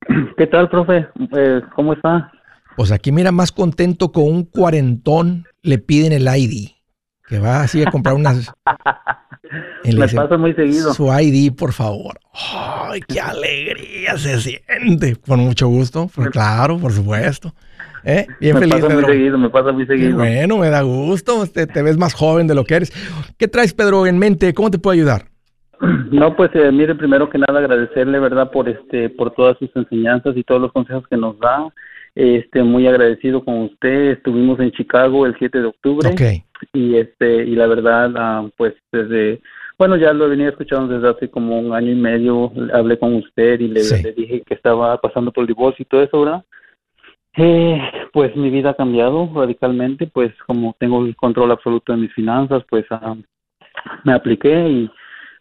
¿Qué 0.37 0.47
tal, 0.47 0.69
profe? 0.69 1.07
Eh, 1.37 1.61
¿Cómo 1.77 1.93
está? 1.93 2.33
Pues 2.77 2.91
aquí 2.91 3.13
mira, 3.13 3.31
más 3.31 3.53
contento 3.53 4.11
con 4.11 4.25
un 4.25 4.45
cuarentón 4.45 5.47
le 5.63 5.79
piden 5.79 6.13
el 6.13 6.27
ID. 6.27 6.74
Que 7.27 7.39
va 7.39 7.63
así 7.63 7.83
a 7.83 7.91
comprar 7.91 8.15
unas 8.15 8.53
Me 9.85 10.09
pasa 10.09 10.37
muy 10.37 10.55
seguido. 10.55 10.93
Su 10.95 11.09
ID, 11.13 11.55
por 11.55 11.73
favor. 11.73 12.19
¡Ay, 12.33 13.01
qué 13.07 13.21
alegría 13.21 14.17
se 14.17 14.39
siente! 14.41 15.17
Con 15.17 15.41
mucho 15.41 15.69
gusto, 15.69 16.09
pues, 16.15 16.31
claro, 16.31 16.79
por 16.79 16.93
supuesto. 16.93 17.53
¿Eh? 18.05 18.27
Bien 18.39 18.55
me 18.55 18.61
feliz, 18.61 18.83
pasa 18.83 18.95
muy 18.95 19.05
seguido, 19.05 19.39
me 19.39 19.49
pasa 19.49 19.73
muy 19.73 19.87
seguido. 19.87 20.19
bueno, 20.19 20.59
me 20.59 20.69
da 20.69 20.83
gusto. 20.83 21.47
Te, 21.47 21.67
te, 21.67 21.83
ves 21.83 21.97
más 21.97 22.13
joven 22.13 22.47
de 22.47 22.55
lo 22.55 22.65
que 22.65 22.75
eres. 22.75 22.93
¿Qué 23.39 23.49
traes, 23.49 23.73
Pedro, 23.73 24.07
en 24.07 24.19
mente? 24.19 24.53
¿Cómo 24.53 24.71
te 24.71 24.79
puedo 24.79 24.95
ayudar? 24.95 25.25
No, 26.11 26.37
pues 26.37 26.51
eh, 26.55 26.71
mire, 26.71 26.95
primero 26.95 27.29
que 27.29 27.39
nada 27.39 27.59
agradecerle, 27.59 28.21
¿verdad? 28.21 28.51
Por 28.53 28.69
este, 28.69 29.11
por 29.11 29.33
todas 29.33 29.59
sus 29.59 29.69
enseñanzas 29.75 30.37
y 30.37 30.45
todos 30.45 30.61
los 30.61 30.73
consejos 30.73 31.05
que 31.09 31.17
nos 31.17 31.39
da. 31.41 31.67
Este, 32.15 32.63
muy 32.63 32.87
agradecido 32.87 33.45
con 33.45 33.63
usted. 33.63 34.13
Estuvimos 34.13 34.61
en 34.61 34.71
Chicago 34.71 35.27
el 35.27 35.35
7 35.37 35.59
de 35.59 35.67
octubre. 35.67 36.09
Okay 36.11 36.45
y 36.73 36.97
este 36.97 37.45
y 37.45 37.55
la 37.55 37.67
verdad 37.67 38.13
ah, 38.17 38.49
pues 38.57 38.75
desde 38.93 39.41
bueno 39.79 39.97
ya 39.97 40.13
lo 40.13 40.29
venía 40.29 40.49
escuchando 40.49 40.95
desde 40.95 41.09
hace 41.09 41.31
como 41.31 41.59
un 41.59 41.75
año 41.75 41.93
y 41.93 41.97
medio 41.97 42.53
hablé 42.73 42.99
con 42.99 43.15
usted 43.15 43.61
y 43.61 43.69
le, 43.69 43.83
dije 44.17 44.43
que 44.47 44.55
estaba 44.55 44.97
pasando 45.01 45.33
por 45.33 45.43
el 45.43 45.49
divorcio 45.49 45.83
y 45.83 45.87
todo 45.87 46.03
eso 46.03 46.21
verdad 46.21 46.45
Eh, 47.37 47.81
pues 48.13 48.37
mi 48.37 48.49
vida 48.49 48.71
ha 48.71 48.75
cambiado 48.75 49.29
radicalmente, 49.35 50.07
pues 50.07 50.33
como 50.47 50.77
tengo 50.79 51.05
el 51.05 51.17
control 51.17 51.51
absoluto 51.51 51.93
de 51.93 51.99
mis 51.99 52.15
finanzas, 52.15 52.63
pues 52.71 52.85
ah, 52.91 53.17
me 54.05 54.13
apliqué 54.13 54.69
y 54.69 54.91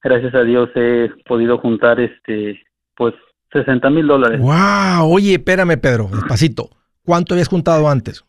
gracias 0.01 0.33
a 0.33 0.43
Dios 0.43 0.69
he 0.75 1.12
podido 1.27 1.59
juntar 1.59 1.99
este, 1.99 2.59
pues 2.95 3.13
60 3.51 3.89
mil 3.91 4.07
dólares. 4.07 4.39
¡Wow! 4.41 5.13
Oye, 5.13 5.33
espérame 5.33 5.79
Pedro, 5.79 6.09
despacito. 6.12 6.69
¿Cuánto 7.05 7.33
habías 7.36 7.47
juntado 7.47 7.88
antes? 7.88 8.25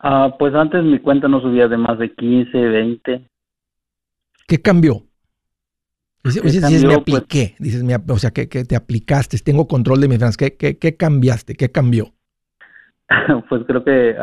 Ah, 0.00 0.34
pues 0.38 0.54
antes 0.54 0.82
mi 0.82 0.98
cuenta 0.98 1.28
no 1.28 1.40
subía 1.40 1.68
de 1.68 1.76
más 1.76 1.98
de 1.98 2.12
15, 2.12 2.58
20. 2.58 3.26
¿Qué 4.46 4.62
cambió? 4.62 5.02
Dices, 6.22 6.42
me 6.62 6.80
pues 6.80 6.96
apliqué, 6.96 7.54
dices, 7.58 7.82
o 8.08 8.18
sea, 8.18 8.30
que, 8.30 8.46
te 8.46 8.76
aplicaste, 8.76 9.38
tengo 9.38 9.66
control 9.66 10.00
de 10.00 10.08
mis 10.08 10.18
finanzas. 10.18 10.36
¿Qué, 10.36 10.56
qué, 10.56 10.76
qué 10.78 10.96
cambiaste? 10.96 11.54
¿Qué 11.54 11.70
cambió? 11.70 12.12
pues 13.48 13.62
creo 13.66 13.84
que 13.84 14.16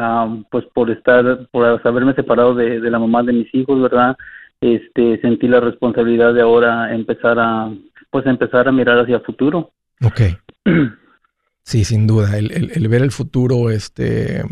pues 0.52 0.66
por 0.74 0.90
estar, 0.90 1.48
por 1.52 1.66
haberme 1.84 2.14
separado 2.14 2.56
de, 2.56 2.80
la 2.80 3.00
mamá 3.00 3.24
de 3.24 3.34
mis 3.34 3.54
hijos, 3.54 3.82
¿verdad? 3.82 4.16
Este, 4.62 5.20
sentí 5.22 5.48
la 5.48 5.60
responsabilidad 5.60 6.34
de 6.34 6.42
ahora 6.42 6.94
empezar 6.94 7.38
a, 7.40 7.72
pues 8.10 8.26
empezar 8.26 8.68
a 8.68 8.72
mirar 8.72 9.00
hacia 9.00 9.18
el 9.18 9.24
futuro. 9.24 9.72
Ok. 10.04 10.22
sí, 11.64 11.84
sin 11.84 12.08
duda. 12.08 12.38
El, 12.38 12.72
el, 12.74 12.88
ver 12.88 13.02
el 13.02 13.12
futuro, 13.12 13.70
este, 13.70 14.44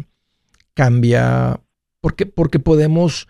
cambia, 0.76 1.62
porque, 2.02 2.28
porque 2.28 2.60
podemos 2.60 3.28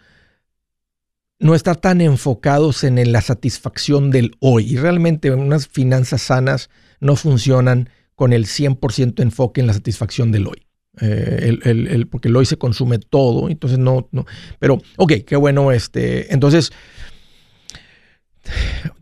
no 1.40 1.56
estar 1.56 1.78
tan 1.78 2.02
enfocados 2.02 2.84
en 2.84 3.12
la 3.12 3.22
satisfacción 3.22 4.12
del 4.12 4.36
hoy. 4.40 4.74
Y 4.74 4.78
realmente 4.78 5.32
unas 5.32 5.68
finanzas 5.68 6.22
sanas 6.24 6.70
no 7.00 7.16
funcionan 7.16 7.90
con 8.16 8.34
el 8.34 8.46
100% 8.46 9.22
enfoque 9.22 9.62
en 9.62 9.68
la 9.68 9.74
satisfacción 9.74 10.32
del 10.32 10.48
hoy. 10.48 10.66
Eh, 11.02 11.58
el, 11.64 11.88
el, 11.88 12.08
porque 12.08 12.30
el 12.30 12.36
hoy 12.36 12.46
se 12.46 12.58
consume 12.58 13.00
todo, 13.00 13.50
entonces 13.50 13.78
no, 13.78 14.08
no. 14.12 14.26
Pero, 14.60 14.82
ok, 14.98 15.14
qué 15.28 15.36
bueno. 15.36 15.72
Este, 15.72 16.34
entonces, 16.34 16.72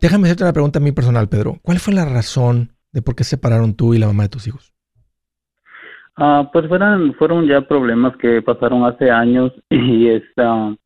déjame 0.00 0.28
hacerte 0.28 0.42
una 0.42 0.52
pregunta 0.52 0.80
a 0.80 0.82
mí 0.82 0.92
personal, 0.92 1.28
Pedro. 1.28 1.60
¿Cuál 1.62 1.78
fue 1.78 1.94
la 1.94 2.04
razón 2.04 2.76
de 2.92 3.02
por 3.02 3.14
qué 3.14 3.24
se 3.24 3.30
separaron 3.30 3.74
tú 3.74 3.94
y 3.94 3.98
la 3.98 4.08
mamá 4.08 4.24
de 4.24 4.28
tus 4.30 4.46
hijos? 4.46 4.73
Ah, 6.16 6.48
pues 6.52 6.68
fueron, 6.68 7.14
fueron 7.14 7.46
ya 7.46 7.62
problemas 7.62 8.16
que 8.16 8.40
pasaron 8.42 8.84
hace 8.84 9.10
años 9.10 9.52
y 9.70 10.08
esta 10.08 10.76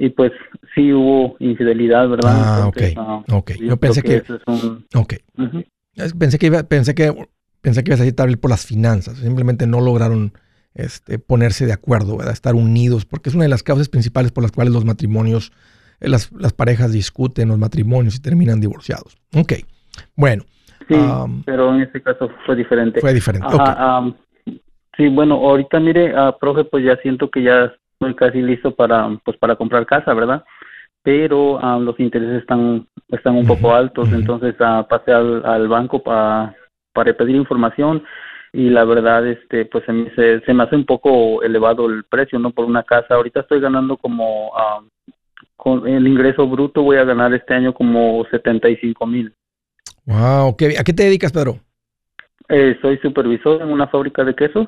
y 0.00 0.10
pues 0.10 0.30
sí 0.74 0.92
hubo 0.92 1.36
infidelidad, 1.40 2.08
¿verdad? 2.08 2.32
Ah, 2.36 2.66
ok. 2.68 2.82
Ah, 2.96 3.22
ok. 3.32 3.52
Yo 3.60 3.76
pensé 3.76 4.02
que, 4.02 4.22
Ok. 4.94 5.14
Pensé 6.16 6.38
que 6.38 6.46
iba, 6.46 6.62
pensé 6.62 6.94
que 6.94 7.12
pensé 7.60 7.82
que 7.82 7.90
ibas 7.90 8.00
a 8.00 8.04
decir 8.04 8.38
por 8.38 8.50
las 8.50 8.64
finanzas. 8.64 9.18
Simplemente 9.18 9.66
no 9.66 9.80
lograron 9.80 10.32
este, 10.74 11.18
ponerse 11.18 11.66
de 11.66 11.72
acuerdo, 11.72 12.16
¿verdad? 12.16 12.32
Estar 12.32 12.54
unidos, 12.54 13.04
porque 13.04 13.28
es 13.30 13.34
una 13.34 13.44
de 13.44 13.50
las 13.50 13.64
causas 13.64 13.88
principales 13.88 14.30
por 14.30 14.44
las 14.44 14.52
cuales 14.52 14.72
los 14.72 14.84
matrimonios, 14.84 15.52
eh, 16.00 16.08
las, 16.08 16.30
parejas 16.56 16.92
discuten 16.92 17.48
los 17.48 17.58
matrimonios 17.58 18.14
y 18.14 18.20
terminan 18.20 18.60
divorciados. 18.60 19.18
Ok. 19.34 19.54
Bueno. 20.14 20.44
Sí, 20.88 20.94
pero 21.44 21.74
en 21.74 21.82
este 21.82 22.00
caso 22.00 22.30
fue 22.46 22.56
diferente. 22.56 23.00
Fue 23.00 23.12
diferente. 23.12 23.48
Sí, 24.98 25.08
bueno, 25.08 25.36
ahorita 25.36 25.80
mire, 25.80 26.12
uh, 26.12 26.36
profe, 26.38 26.64
pues 26.64 26.84
ya 26.84 26.96
siento 26.96 27.30
que 27.30 27.42
ya 27.42 27.72
estoy 27.94 28.14
casi 28.14 28.42
listo 28.42 28.74
para, 28.74 29.08
pues, 29.24 29.38
para 29.38 29.56
comprar 29.56 29.86
casa, 29.86 30.12
¿verdad? 30.12 30.44
Pero 31.02 31.58
los 31.80 31.98
intereses 31.98 32.42
están, 32.42 32.86
están 33.08 33.36
un 33.36 33.46
poco 33.46 33.72
altos, 33.72 34.12
entonces 34.12 34.54
pasé 34.90 35.12
al, 35.12 35.46
al 35.46 35.66
banco 35.68 36.02
para 36.02 36.54
para 36.98 37.16
pedir 37.16 37.36
información 37.36 38.02
y 38.52 38.70
la 38.70 38.84
verdad 38.84 39.24
este 39.24 39.66
pues 39.66 39.84
se, 39.84 40.40
se, 40.40 40.52
me 40.52 40.64
hace 40.64 40.74
un 40.74 40.84
poco 40.84 41.44
elevado 41.44 41.86
el 41.86 42.02
precio 42.04 42.40
no 42.40 42.50
por 42.50 42.64
una 42.64 42.82
casa 42.82 43.14
ahorita 43.14 43.40
estoy 43.40 43.60
ganando 43.60 43.96
como 43.96 44.50
con 45.56 45.86
el 45.86 46.08
ingreso 46.08 46.44
bruto 46.48 46.82
voy 46.82 46.96
a 46.96 47.04
ganar 47.04 47.32
este 47.34 47.54
año 47.54 47.72
como 47.72 48.26
75 48.32 49.06
mil. 49.06 49.32
Wow 50.06 50.48
¿a 50.48 50.84
qué 50.84 50.92
te 50.92 51.04
dedicas 51.04 51.32
Pedro? 51.32 51.60
Eh, 52.48 52.76
soy 52.82 52.98
supervisor 52.98 53.62
en 53.62 53.68
una 53.68 53.86
fábrica 53.86 54.24
de 54.24 54.34
quesos 54.34 54.66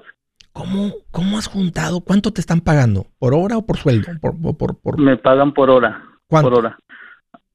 ¿Cómo, 0.52 0.92
¿Cómo 1.10 1.38
has 1.38 1.46
juntado? 1.46 2.00
¿Cuánto 2.00 2.32
te 2.32 2.40
están 2.40 2.60
pagando? 2.60 3.06
¿Por 3.18 3.34
hora 3.34 3.56
o 3.56 3.66
por 3.66 3.76
sueldo? 3.76 4.08
Por, 4.20 4.56
por, 4.56 5.00
Me 5.00 5.16
pagan 5.16 5.54
por 5.54 5.70
hora. 5.70 6.02
¿Cuánto? 6.26 6.50
Por 6.50 6.58
hora. 6.58 6.78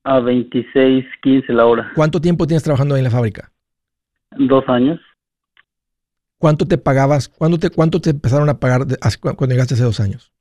A 0.03 0.19
26, 0.19 1.05
15 1.21 1.53
la 1.53 1.65
hora. 1.65 1.91
¿Cuánto 1.95 2.21
tiempo 2.21 2.47
tienes 2.47 2.63
trabajando 2.63 2.95
ahí 2.95 2.99
en 2.99 3.05
la 3.05 3.12
fábrica? 3.12 3.51
Dos 4.38 4.63
años. 4.67 4.99
¿Cuánto 6.38 6.65
te 6.65 6.77
pagabas? 6.77 7.27
¿Cuánto 7.27 7.58
te, 7.58 7.69
cuánto 7.69 7.99
te 7.99 8.12
empezaron 8.12 8.49
a 8.49 8.60
pagar 8.60 8.86
cuando 9.36 9.53
llegaste 9.53 9.73
hace 9.73 9.84
dos 9.84 9.99
años? 9.99 10.31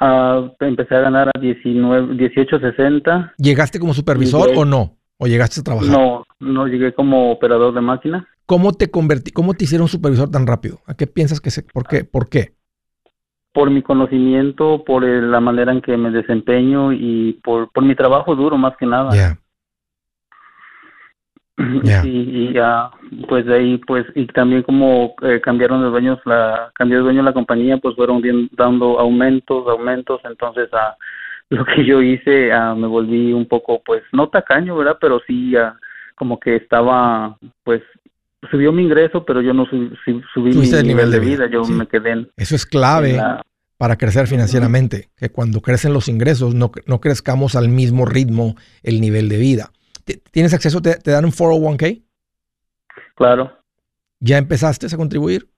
Uh, 0.00 0.50
empecé 0.60 0.96
a 0.96 1.00
ganar 1.00 1.30
a 1.32 1.38
19, 1.38 2.14
18.60. 2.14 3.34
¿Llegaste 3.36 3.78
como 3.78 3.94
supervisor 3.94 4.50
o 4.56 4.64
no? 4.64 4.96
¿O 5.22 5.28
llegaste 5.28 5.60
a 5.60 5.62
trabajar? 5.62 5.88
No, 5.88 6.26
no 6.40 6.66
llegué 6.66 6.92
como 6.92 7.30
operador 7.30 7.72
de 7.72 7.80
máquina. 7.80 8.26
¿Cómo 8.44 8.72
te 8.72 8.90
convertí, 8.90 9.30
cómo 9.30 9.54
te 9.54 9.62
hicieron 9.62 9.86
supervisor 9.86 10.28
tan 10.28 10.48
rápido? 10.48 10.80
¿A 10.84 10.94
qué 10.94 11.06
piensas 11.06 11.40
que 11.40 11.52
se, 11.52 11.62
por 11.62 11.86
qué, 11.86 12.02
por 12.02 12.28
qué? 12.28 12.54
Por 13.52 13.70
mi 13.70 13.82
conocimiento, 13.82 14.82
por 14.84 15.04
la 15.04 15.38
manera 15.38 15.70
en 15.70 15.80
que 15.80 15.96
me 15.96 16.10
desempeño 16.10 16.92
y 16.92 17.34
por, 17.44 17.70
por 17.70 17.84
mi 17.84 17.94
trabajo 17.94 18.34
duro 18.34 18.58
más 18.58 18.76
que 18.76 18.86
nada. 18.86 19.14
Ya. 19.14 19.38
Y, 22.04 22.52
ya, 22.52 22.90
pues 23.28 23.46
de 23.46 23.54
ahí, 23.54 23.78
pues, 23.78 24.04
y 24.16 24.26
también 24.26 24.64
como 24.64 25.14
eh, 25.22 25.40
cambiaron 25.40 25.82
de 25.82 25.90
dueños, 25.90 26.18
la, 26.24 26.72
cambió 26.74 26.98
de 26.98 27.04
dueño 27.04 27.22
la 27.22 27.32
compañía, 27.32 27.76
pues 27.76 27.94
fueron 27.94 28.20
dando 28.56 28.98
aumentos, 28.98 29.68
aumentos, 29.68 30.20
entonces 30.24 30.68
a 30.74 30.96
lo 31.52 31.66
que 31.66 31.84
yo 31.84 32.00
hice, 32.00 32.50
me 32.76 32.86
volví 32.86 33.32
un 33.32 33.46
poco, 33.46 33.82
pues, 33.84 34.02
no 34.12 34.30
tacaño, 34.30 34.74
¿verdad? 34.74 34.96
Pero 34.98 35.20
sí, 35.26 35.52
como 36.14 36.40
que 36.40 36.56
estaba, 36.56 37.36
pues, 37.62 37.82
subió 38.50 38.72
mi 38.72 38.82
ingreso, 38.82 39.24
pero 39.24 39.42
yo 39.42 39.52
no 39.52 39.66
subí 39.66 39.90
mi 40.36 40.82
nivel, 40.82 41.10
de 41.10 41.20
vida, 41.20 41.46
yo 41.50 41.62
me 41.64 41.86
quedé 41.86 42.10
en... 42.10 42.30
Eso 42.38 42.54
es 42.54 42.64
clave. 42.64 43.20
para 43.76 43.96
crecer 43.96 44.26
financieramente, 44.28 45.10
que 45.16 45.28
cuando 45.28 45.60
crecen 45.60 45.92
los 45.92 46.08
ingresos 46.08 46.54
no, 46.54 46.72
no 46.86 47.00
crezcamos 47.00 47.54
al 47.54 47.68
mismo 47.68 48.06
ritmo 48.06 48.56
el 48.82 49.00
nivel 49.02 49.28
de 49.28 49.36
vida. 49.36 49.72
¿Tienes 50.30 50.54
acceso? 50.54 50.80
Te, 50.80 50.98
dan 51.04 51.26
un 51.26 51.32
401k? 51.32 52.02
Claro. 53.14 53.52
¿Ya 54.20 54.38
empezaste 54.38 54.86
a 54.86 54.96
contribuir? 54.96 55.48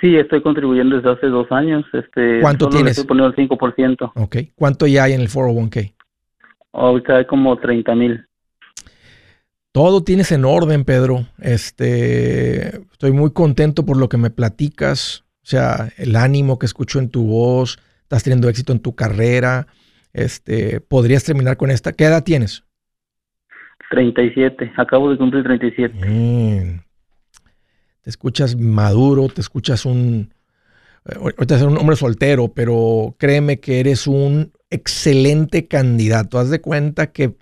Sí, 0.00 0.16
estoy 0.16 0.42
contribuyendo 0.42 0.96
desde 0.96 1.10
hace 1.10 1.26
dos 1.26 1.50
años. 1.50 1.84
Este, 1.92 2.40
¿Cuánto 2.40 2.68
tienes? 2.68 2.98
Estoy 2.98 3.06
poniendo 3.06 3.34
el 3.36 3.48
5%. 3.48 4.12
Ok. 4.14 4.36
¿Cuánto 4.54 4.86
ya 4.86 5.04
hay 5.04 5.12
en 5.12 5.20
el 5.20 5.28
401k? 5.28 5.94
Ahorita 6.72 7.16
hay 7.16 7.24
como 7.24 7.56
30 7.56 7.94
mil. 7.94 8.26
Todo 9.72 10.02
tienes 10.02 10.32
en 10.32 10.44
orden, 10.44 10.84
Pedro. 10.84 11.26
Este, 11.38 12.78
estoy 12.90 13.12
muy 13.12 13.32
contento 13.32 13.84
por 13.84 13.96
lo 13.96 14.08
que 14.08 14.16
me 14.16 14.30
platicas. 14.30 15.24
O 15.42 15.46
sea, 15.48 15.90
el 15.98 16.16
ánimo 16.16 16.58
que 16.58 16.66
escucho 16.66 16.98
en 16.98 17.10
tu 17.10 17.24
voz. 17.24 17.78
Estás 18.02 18.24
teniendo 18.24 18.48
éxito 18.48 18.72
en 18.72 18.80
tu 18.80 18.94
carrera. 18.94 19.66
Este, 20.12 20.80
podrías 20.80 21.24
terminar 21.24 21.56
con 21.56 21.70
esta. 21.70 21.92
¿Qué 21.92 22.04
edad 22.04 22.24
tienes? 22.24 22.64
37, 23.90 24.72
acabo 24.76 25.10
de 25.10 25.18
cumplir 25.18 25.44
37. 25.44 26.85
Te 28.06 28.10
escuchas 28.10 28.54
maduro, 28.54 29.26
te 29.26 29.40
escuchas 29.40 29.84
un... 29.84 30.32
Eh, 31.06 31.16
ahorita 31.20 31.58
ser 31.58 31.66
un 31.66 31.76
hombre 31.76 31.96
soltero, 31.96 32.46
pero 32.54 33.16
créeme 33.18 33.58
que 33.58 33.80
eres 33.80 34.06
un 34.06 34.52
excelente 34.70 35.66
candidato. 35.66 36.38
Haz 36.38 36.50
de 36.50 36.60
cuenta 36.60 37.08
que 37.08 37.34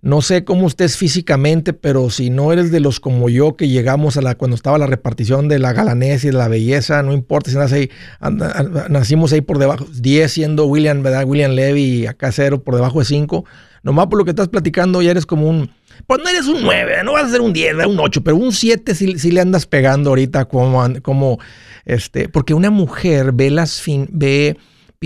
no 0.00 0.20
sé 0.20 0.42
cómo 0.42 0.66
estés 0.66 0.96
físicamente, 0.96 1.72
pero 1.72 2.10
si 2.10 2.30
no 2.30 2.52
eres 2.52 2.72
de 2.72 2.80
los 2.80 2.98
como 2.98 3.28
yo 3.28 3.56
que 3.56 3.68
llegamos 3.68 4.16
a 4.16 4.22
la 4.22 4.34
cuando 4.34 4.56
estaba 4.56 4.76
la 4.76 4.88
repartición 4.88 5.46
de 5.46 5.60
la 5.60 5.72
galanés 5.72 6.24
y 6.24 6.30
de 6.30 6.32
la 6.32 6.48
belleza, 6.48 7.04
no 7.04 7.12
importa 7.12 7.52
si 7.52 7.88
nacimos 8.88 9.32
ahí 9.32 9.40
por 9.40 9.58
debajo, 9.58 9.86
10 9.88 10.32
siendo 10.32 10.66
William, 10.66 11.04
¿verdad? 11.04 11.26
William 11.26 11.52
Levy 11.52 11.84
y 11.84 12.06
acá 12.06 12.32
cero 12.32 12.64
por 12.64 12.74
debajo 12.74 12.98
de 12.98 13.04
5 13.04 13.44
Nomás 13.82 14.06
por 14.06 14.18
lo 14.18 14.24
que 14.24 14.30
estás 14.30 14.48
platicando 14.48 15.02
ya 15.02 15.10
eres 15.10 15.26
como 15.26 15.48
un... 15.48 15.70
Pues 16.06 16.20
no 16.22 16.28
eres 16.28 16.46
un 16.46 16.62
9, 16.62 17.02
no 17.04 17.12
vas 17.12 17.24
a 17.24 17.30
ser 17.30 17.40
un 17.40 17.52
10, 17.52 17.86
un 17.86 17.98
8, 17.98 18.22
pero 18.22 18.36
un 18.36 18.52
7 18.52 18.94
si, 18.94 19.30
le 19.30 19.40
andas 19.40 19.66
pegando 19.66 20.10
ahorita 20.10 20.46
como, 20.46 20.82
como 21.02 21.38
este, 21.84 22.28
porque 22.28 22.54
una 22.54 22.70
mujer 22.70 23.32
ve 23.32 23.50
las 23.50 23.80
fin, 23.80 24.08
ve 24.10 24.56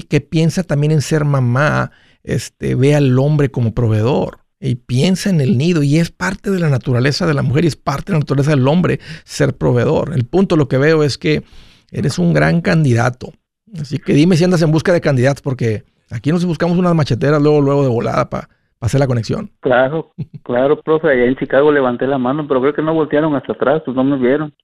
que 0.08 0.20
piensa 0.20 0.62
también 0.62 0.92
en 0.92 1.02
ser 1.02 1.24
mamá, 1.24 1.90
este, 2.22 2.74
ve 2.74 2.94
al 2.94 3.18
hombre 3.18 3.50
como 3.50 3.72
proveedor 3.72 4.40
y 4.60 4.76
piensa 4.76 5.30
en 5.30 5.40
el 5.40 5.58
nido 5.58 5.82
y 5.82 5.98
es 5.98 6.10
parte 6.10 6.50
de 6.50 6.58
la 6.58 6.68
naturaleza 6.68 7.26
de 7.26 7.34
la 7.34 7.42
mujer 7.42 7.64
y 7.64 7.68
es 7.68 7.76
parte 7.76 8.12
de 8.12 8.14
la 8.14 8.20
naturaleza 8.20 8.50
del 8.50 8.66
hombre 8.66 9.00
ser 9.24 9.54
proveedor. 9.56 10.12
El 10.14 10.24
punto 10.24 10.56
lo 10.56 10.68
que 10.68 10.78
veo 10.78 11.02
es 11.02 11.18
que 11.18 11.44
eres 11.90 12.18
un 12.18 12.32
gran 12.32 12.60
candidato. 12.60 13.32
Así 13.80 13.98
que 13.98 14.14
dime 14.14 14.36
si 14.36 14.44
andas 14.44 14.62
en 14.62 14.70
busca 14.70 14.92
de 14.92 15.00
candidatos 15.00 15.42
porque 15.42 15.84
aquí 16.10 16.30
nos 16.30 16.44
buscamos 16.44 16.78
unas 16.78 16.94
macheteras 16.94 17.42
luego 17.42 17.60
luego 17.60 17.82
de 17.82 17.88
volada 17.88 18.30
para 18.30 18.48
hacer 18.80 19.00
la 19.00 19.06
conexión. 19.06 19.50
Claro, 19.60 20.12
claro, 20.42 20.80
profe, 20.80 21.08
allá 21.08 21.24
en 21.24 21.36
Chicago 21.36 21.72
levanté 21.72 22.06
la 22.06 22.18
mano, 22.18 22.46
pero 22.46 22.60
creo 22.60 22.74
que 22.74 22.82
no 22.82 22.94
voltearon 22.94 23.34
hasta 23.34 23.52
atrás, 23.52 23.82
pues 23.84 23.96
no 23.96 24.04
me 24.04 24.16
vieron. 24.18 24.54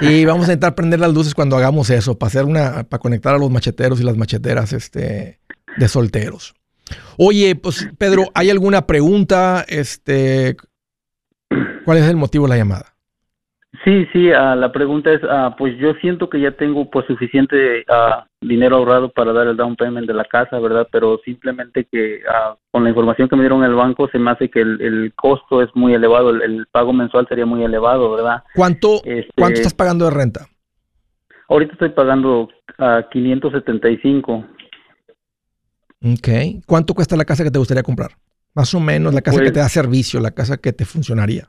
Sí, 0.00 0.24
vamos 0.24 0.48
a 0.48 0.52
intentar 0.52 0.74
prender 0.74 1.00
las 1.00 1.12
luces 1.12 1.34
cuando 1.34 1.56
hagamos 1.56 1.90
eso, 1.90 2.18
para 2.18 2.28
hacer 2.28 2.44
una, 2.44 2.84
para 2.84 3.00
conectar 3.00 3.34
a 3.34 3.38
los 3.38 3.50
macheteros 3.50 4.00
y 4.00 4.04
las 4.04 4.16
macheteras 4.16 4.72
este, 4.72 5.40
de 5.76 5.88
solteros. 5.88 6.54
Oye, 7.18 7.54
pues 7.54 7.88
Pedro, 7.98 8.24
¿hay 8.34 8.50
alguna 8.50 8.86
pregunta? 8.86 9.64
Este, 9.68 10.56
¿Cuál 11.84 11.98
es 11.98 12.04
el 12.04 12.16
motivo 12.16 12.46
de 12.46 12.50
la 12.50 12.56
llamada? 12.56 12.94
Sí, 13.84 14.06
sí, 14.12 14.28
uh, 14.28 14.54
la 14.54 14.70
pregunta 14.70 15.10
es, 15.10 15.22
uh, 15.24 15.56
pues 15.56 15.76
yo 15.78 15.94
siento 15.94 16.28
que 16.28 16.38
ya 16.38 16.52
tengo 16.52 16.90
pues 16.90 17.06
suficiente 17.06 17.84
uh, 17.88 18.22
dinero 18.40 18.76
ahorrado 18.76 19.10
para 19.10 19.32
dar 19.32 19.46
el 19.46 19.56
down 19.56 19.76
payment 19.76 20.06
de 20.06 20.12
la 20.12 20.26
casa, 20.26 20.58
¿verdad? 20.58 20.86
Pero 20.92 21.18
simplemente 21.24 21.86
que 21.90 22.20
con 22.70 22.84
la 22.84 22.90
información 22.90 23.28
que 23.28 23.36
me 23.36 23.42
dieron 23.42 23.64
el 23.64 23.74
banco 23.74 24.08
se 24.08 24.18
me 24.18 24.30
hace 24.30 24.50
que 24.50 24.60
el, 24.60 24.80
el 24.82 25.12
costo 25.14 25.62
es 25.62 25.70
muy 25.74 25.94
elevado, 25.94 26.30
el, 26.30 26.42
el, 26.42 26.66
pago 26.70 26.92
mensual 26.92 27.26
sería 27.28 27.46
muy 27.46 27.64
elevado, 27.64 28.12
¿verdad? 28.12 28.42
¿Cuánto, 28.54 28.96
este, 29.04 29.32
¿cuánto 29.36 29.56
estás 29.56 29.74
pagando 29.74 30.04
de 30.04 30.10
renta? 30.10 30.46
Ahorita 31.48 31.72
estoy 31.72 31.90
pagando 31.90 32.50
a 32.78 33.08
575. 33.10 34.44
Ok. 36.04 36.28
¿Cuánto 36.66 36.94
cuesta 36.94 37.16
la 37.16 37.24
casa 37.24 37.42
que 37.42 37.50
te 37.50 37.58
gustaría 37.58 37.82
comprar? 37.82 38.12
Más 38.54 38.74
o 38.74 38.80
menos, 38.80 39.14
la 39.14 39.22
casa 39.22 39.38
pues, 39.38 39.48
que 39.48 39.54
te 39.54 39.60
da 39.60 39.68
servicio, 39.68 40.20
la 40.20 40.32
casa 40.32 40.58
que 40.58 40.72
te 40.72 40.84
funcionaría. 40.84 41.48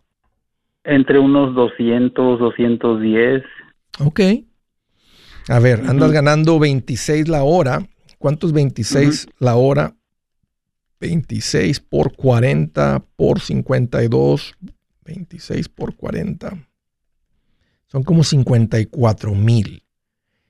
Entre 0.84 1.20
unos 1.20 1.56
200, 1.56 2.40
210. 2.40 3.44
Ok. 4.00 4.20
A 5.50 5.60
ver, 5.60 5.84
andas 5.88 6.12
ganando 6.12 6.60
26 6.60 7.28
la 7.28 7.44
hora. 7.44 7.88
¿Cuánto 8.18 8.48
es 8.48 8.54
26 8.54 9.28
la 9.40 9.56
hora? 9.56 9.96
26 11.00 11.80
por 11.82 12.16
40 12.16 13.04
por 13.16 13.42
52. 13.42 14.56
26 15.06 15.70
por 15.70 15.96
40. 15.96 16.58
Son 17.88 18.04
como 18.04 18.24
54 18.24 19.36
mil. 19.36 19.84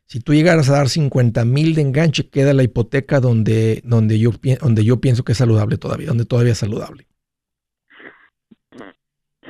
Si 0.05 0.19
tú 0.19 0.33
llegaras 0.33 0.69
a 0.69 0.73
dar 0.73 0.89
50 0.89 1.43
mil 1.45 1.73
de 1.73 1.81
enganche, 1.81 2.29
queda 2.29 2.53
la 2.53 2.61
hipoteca 2.63 3.19
donde, 3.19 3.81
donde, 3.83 4.19
yo, 4.19 4.31
donde 4.61 4.85
yo 4.85 5.01
pienso 5.01 5.23
que 5.23 5.31
es 5.31 5.39
saludable 5.39 5.77
todavía, 5.77 6.07
donde 6.07 6.25
todavía 6.25 6.51
es 6.51 6.59
saludable. 6.59 7.07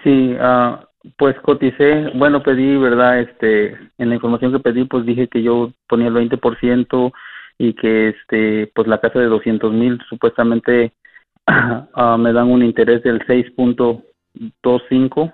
Sí, 0.03 0.33
uh, 0.33 0.77
pues 1.17 1.35
coticé, 1.41 2.11
bueno, 2.15 2.43
pedí, 2.43 2.77
¿verdad? 2.77 3.19
Este, 3.19 3.77
en 3.97 4.09
la 4.09 4.15
información 4.15 4.51
que 4.51 4.59
pedí, 4.59 4.85
pues 4.85 5.05
dije 5.05 5.27
que 5.27 5.41
yo 5.41 5.71
ponía 5.87 6.07
el 6.07 6.13
20% 6.13 7.11
y 7.57 7.73
que, 7.73 8.09
este, 8.09 8.71
pues 8.75 8.87
la 8.87 8.99
casa 8.99 9.19
de 9.19 9.27
200 9.27 9.71
mil 9.71 9.99
supuestamente 10.09 10.93
uh, 11.95 12.17
me 12.21 12.33
dan 12.33 12.51
un 12.51 12.63
interés 12.63 13.01
del 13.03 13.19
6.25 13.25 15.33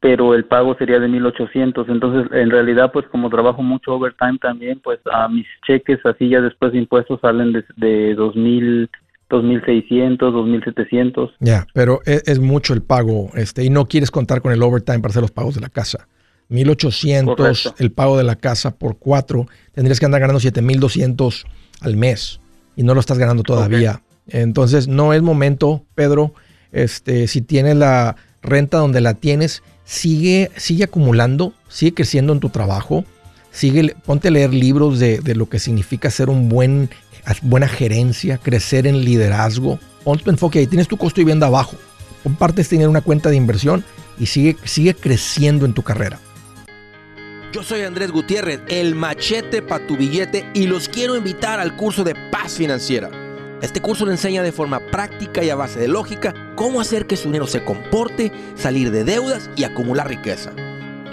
pero 0.00 0.34
el 0.34 0.44
pago 0.44 0.74
sería 0.76 1.00
de 1.00 1.08
1800 1.08 1.88
entonces 1.88 2.30
en 2.32 2.50
realidad 2.50 2.92
pues 2.92 3.06
como 3.08 3.30
trabajo 3.30 3.62
mucho 3.62 3.94
overtime 3.94 4.36
también 4.38 4.78
pues 4.80 5.00
a 5.10 5.28
mis 5.28 5.46
cheques 5.66 6.04
así 6.04 6.28
ya 6.28 6.42
después 6.42 6.72
de 6.72 6.78
impuestos 6.78 7.20
salen 7.22 7.54
de, 7.54 7.64
de 7.76 8.14
2000 8.14 8.90
2.600, 9.42 10.18
2.700. 10.18 11.32
Ya, 11.40 11.66
pero 11.74 12.00
es, 12.04 12.22
es, 12.26 12.38
mucho 12.38 12.74
el 12.74 12.82
pago 12.82 13.30
este 13.34 13.64
y 13.64 13.70
no 13.70 13.86
quieres 13.86 14.10
contar 14.10 14.40
con 14.40 14.52
el 14.52 14.62
overtime 14.62 15.00
para 15.00 15.10
hacer 15.10 15.22
los 15.22 15.30
pagos 15.30 15.54
de 15.54 15.60
la 15.60 15.68
casa. 15.68 16.08
1.800 16.50 17.74
el 17.78 17.92
pago 17.92 18.16
de 18.16 18.24
la 18.24 18.36
casa 18.36 18.76
por 18.76 18.98
cuatro, 18.98 19.46
tendrías 19.72 19.98
que 19.98 20.06
andar 20.06 20.20
ganando 20.20 20.40
7.200 20.40 21.44
al 21.80 21.96
mes 21.96 22.40
y 22.76 22.82
no 22.82 22.94
lo 22.94 23.00
estás 23.00 23.18
ganando 23.18 23.42
todavía. 23.42 24.02
Okay. 24.26 24.40
Entonces 24.42 24.88
no 24.88 25.12
es 25.12 25.22
momento, 25.22 25.84
Pedro, 25.94 26.34
este, 26.72 27.26
si 27.28 27.40
tienes 27.40 27.76
la 27.76 28.16
renta 28.42 28.78
donde 28.78 29.00
la 29.00 29.14
tienes, 29.14 29.62
sigue, 29.84 30.50
sigue 30.56 30.84
acumulando, 30.84 31.54
sigue 31.68 31.94
creciendo 31.94 32.32
en 32.32 32.40
tu 32.40 32.50
trabajo, 32.50 33.04
sigue, 33.50 33.94
ponte 34.04 34.28
a 34.28 34.30
leer 34.30 34.52
libros 34.52 34.98
de, 34.98 35.18
de 35.18 35.34
lo 35.34 35.48
que 35.48 35.58
significa 35.58 36.10
ser 36.10 36.28
un 36.30 36.48
buen 36.48 36.90
buena 37.42 37.68
gerencia, 37.68 38.38
crecer 38.38 38.86
en 38.86 39.04
liderazgo. 39.04 39.78
Pon 40.04 40.18
tu 40.18 40.30
enfoque 40.30 40.58
ahí, 40.58 40.66
tienes 40.66 40.88
tu 40.88 40.96
costo 40.96 41.16
de 41.16 41.24
vivienda 41.24 41.46
abajo. 41.46 41.76
Compartes 42.22 42.68
tener 42.68 42.88
una 42.88 43.00
cuenta 43.00 43.30
de 43.30 43.36
inversión 43.36 43.84
y 44.18 44.26
sigue, 44.26 44.56
sigue 44.64 44.94
creciendo 44.94 45.66
en 45.66 45.74
tu 45.74 45.82
carrera. 45.82 46.18
Yo 47.52 47.62
soy 47.62 47.82
Andrés 47.82 48.10
Gutiérrez, 48.10 48.60
el 48.68 48.94
machete 48.94 49.62
para 49.62 49.86
tu 49.86 49.96
billete 49.96 50.50
y 50.54 50.66
los 50.66 50.88
quiero 50.88 51.16
invitar 51.16 51.60
al 51.60 51.76
curso 51.76 52.02
de 52.02 52.16
paz 52.32 52.54
financiera. 52.54 53.10
Este 53.62 53.80
curso 53.80 54.04
le 54.04 54.12
enseña 54.12 54.42
de 54.42 54.52
forma 54.52 54.80
práctica 54.90 55.42
y 55.44 55.50
a 55.50 55.54
base 55.54 55.78
de 55.78 55.88
lógica 55.88 56.34
cómo 56.56 56.80
hacer 56.80 57.06
que 57.06 57.16
su 57.16 57.28
dinero 57.28 57.46
se 57.46 57.64
comporte, 57.64 58.32
salir 58.56 58.90
de 58.90 59.04
deudas 59.04 59.48
y 59.56 59.64
acumular 59.64 60.08
riqueza. 60.08 60.52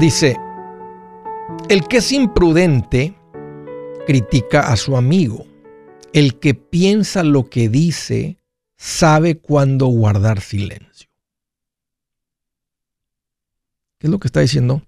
dice, 0.00 0.36
el 1.68 1.86
que 1.86 1.98
es 1.98 2.10
imprudente 2.10 3.14
critica 4.06 4.72
a 4.72 4.76
su 4.76 4.96
amigo. 4.96 5.46
El 6.12 6.40
que 6.40 6.54
piensa 6.54 7.22
lo 7.22 7.48
que 7.48 7.68
dice 7.68 8.38
sabe 8.76 9.38
cuándo 9.38 9.86
guardar 9.86 10.40
silencio. 10.40 11.08
¿Qué 13.98 14.06
es 14.06 14.10
lo 14.10 14.18
que 14.18 14.26
está 14.26 14.40
diciendo? 14.40 14.82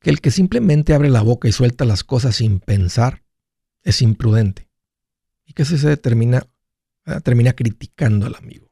Que 0.00 0.10
el 0.10 0.20
que 0.20 0.30
simplemente 0.30 0.94
abre 0.94 1.10
la 1.10 1.22
boca 1.22 1.46
y 1.46 1.52
suelta 1.52 1.84
las 1.84 2.02
cosas 2.02 2.36
sin 2.36 2.58
pensar 2.58 3.22
es 3.82 4.00
imprudente. 4.02 4.68
Y 5.44 5.52
que 5.52 5.64
se 5.64 5.76
determina, 5.76 6.46
eh, 7.04 7.20
termina 7.22 7.52
criticando 7.52 8.26
al 8.26 8.34
amigo. 8.34 8.68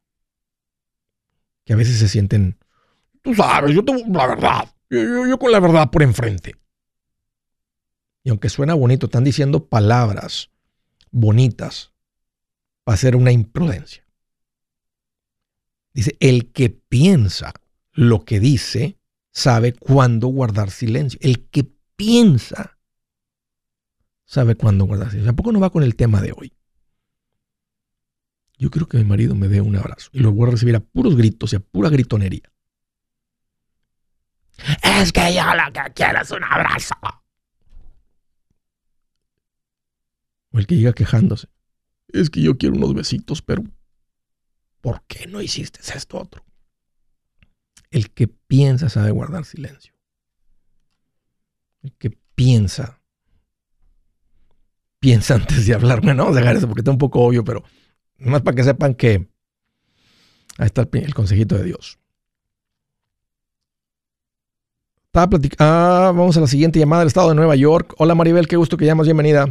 Que 1.64 1.74
a 1.74 1.76
veces 1.76 1.98
se 1.98 2.08
sienten, 2.08 2.58
tú 3.28 3.34
sabes, 3.34 3.74
yo 3.74 3.84
tengo 3.84 4.00
la 4.10 4.26
verdad, 4.26 4.74
yo, 4.88 5.38
con 5.38 5.52
la 5.52 5.60
verdad 5.60 5.90
por 5.90 6.02
enfrente. 6.02 6.56
Y 8.24 8.30
aunque 8.30 8.48
suena 8.48 8.74
bonito, 8.74 9.06
están 9.06 9.24
diciendo 9.24 9.68
palabras 9.68 10.50
bonitas 11.10 11.92
para 12.84 12.94
hacer 12.94 13.16
una 13.16 13.32
imprudencia. 13.32 14.04
Dice, 15.92 16.16
el 16.20 16.52
que 16.52 16.70
piensa 16.70 17.52
lo 17.92 18.24
que 18.24 18.40
dice 18.40 18.98
sabe 19.30 19.72
cuándo 19.72 20.28
guardar 20.28 20.70
silencio. 20.70 21.18
El 21.22 21.48
que 21.48 21.70
piensa 21.96 22.78
sabe 24.24 24.54
cuándo 24.54 24.84
guardar 24.84 25.10
silencio. 25.10 25.32
¿A 25.32 25.36
poco 25.36 25.52
no 25.52 25.60
va 25.60 25.70
con 25.70 25.82
el 25.82 25.96
tema 25.96 26.20
de 26.20 26.32
hoy? 26.32 26.52
Yo 28.58 28.70
quiero 28.70 28.88
que 28.88 28.98
mi 28.98 29.04
marido 29.04 29.34
me 29.34 29.48
dé 29.48 29.60
un 29.60 29.76
abrazo 29.76 30.10
y 30.12 30.20
lo 30.20 30.32
voy 30.32 30.48
a 30.48 30.52
recibir 30.52 30.76
a 30.76 30.80
puros 30.80 31.16
gritos 31.16 31.52
y 31.52 31.56
a 31.56 31.60
pura 31.60 31.88
gritonería. 31.90 32.50
Es 34.82 35.12
que 35.12 35.34
yo 35.34 35.42
lo 35.44 35.72
que 35.72 35.92
quiero 35.94 36.20
es 36.20 36.30
un 36.30 36.44
abrazo. 36.44 36.94
O 40.50 40.58
el 40.58 40.66
que 40.66 40.76
llega 40.76 40.92
quejándose. 40.92 41.48
Es 42.08 42.30
que 42.30 42.40
yo 42.40 42.56
quiero 42.56 42.76
unos 42.76 42.94
besitos, 42.94 43.42
pero 43.42 43.62
¿por 44.80 45.02
qué 45.06 45.26
no 45.26 45.40
hiciste 45.40 45.80
esto 45.94 46.18
otro? 46.18 46.44
El 47.90 48.10
que 48.10 48.28
piensa 48.28 48.88
sabe 48.88 49.10
guardar 49.10 49.44
silencio. 49.44 49.94
El 51.82 51.92
que 51.92 52.10
piensa. 52.34 53.00
Piensa 54.98 55.34
antes 55.36 55.66
de 55.66 55.74
hablar. 55.74 56.00
Bueno, 56.00 56.24
vamos 56.24 56.36
a 56.36 56.40
dejar 56.40 56.56
eso 56.56 56.66
porque 56.66 56.80
está 56.80 56.90
un 56.90 56.98
poco 56.98 57.20
obvio, 57.20 57.44
pero 57.44 57.62
más 58.18 58.42
para 58.42 58.56
que 58.56 58.64
sepan 58.64 58.94
que 58.94 59.28
ahí 60.58 60.66
está 60.66 60.82
el, 60.82 60.88
el 60.92 61.14
consejito 61.14 61.56
de 61.56 61.64
Dios. 61.64 61.98
Ah, 65.14 66.12
vamos 66.14 66.36
a 66.36 66.40
la 66.40 66.46
siguiente 66.46 66.78
llamada 66.78 67.00
del 67.00 67.08
estado 67.08 67.30
de 67.30 67.34
Nueva 67.34 67.56
York. 67.56 67.94
Hola 67.98 68.14
Maribel, 68.14 68.46
qué 68.46 68.56
gusto 68.56 68.76
que 68.76 68.84
llamas, 68.84 69.06
bienvenida. 69.06 69.46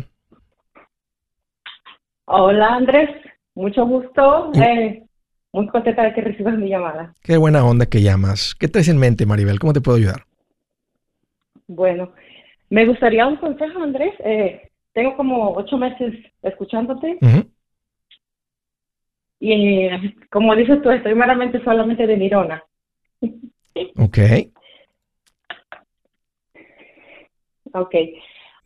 Hola 2.26 2.76
Andrés, 2.76 3.10
mucho 3.56 3.86
gusto. 3.86 4.52
Eh, 4.54 5.04
muy 5.52 5.68
contenta 5.68 6.04
de 6.04 6.14
que 6.14 6.22
recibas 6.22 6.58
mi 6.58 6.70
llamada. 6.70 7.14
Qué 7.24 7.38
buena 7.38 7.66
onda 7.66 7.86
que 7.88 8.02
llamas. 8.02 8.56
¿Qué 8.56 8.68
traes 8.68 8.88
en 8.88 8.98
mente, 8.98 9.26
Maribel? 9.26 9.60
¿Cómo 9.60 9.74
te 9.74 9.82
puedo 9.82 9.98
ayudar? 9.98 10.26
Bueno, 11.68 12.14
me 12.70 12.86
gustaría 12.86 13.26
un 13.26 13.38
consejo, 13.38 13.82
Andrés. 13.82 14.14
Eh, 14.20 14.70
tengo 14.94 15.18
como 15.18 15.54
ocho 15.54 15.78
meses 15.78 16.14
escuchándote. 16.44 17.18
Y 19.40 19.90
como 20.30 20.56
dices 20.56 20.82
tú, 20.82 20.92
estoy 20.92 21.14
meramente 21.16 21.64
solamente 21.64 22.06
de 22.08 22.16
Mirona. 22.18 22.64
Ok. 24.00 24.18
Ok. 27.74 27.96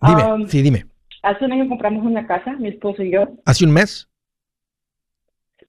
Dime, 0.01 0.33
um, 0.33 0.47
sí, 0.47 0.61
dime. 0.61 0.85
Hace 1.21 1.45
un 1.45 1.51
año 1.51 1.69
compramos 1.69 2.03
una 2.03 2.25
casa, 2.25 2.53
mi 2.53 2.69
esposo 2.69 3.03
y 3.03 3.11
yo. 3.11 3.27
¿Hace 3.45 3.65
un 3.65 3.71
mes? 3.71 4.09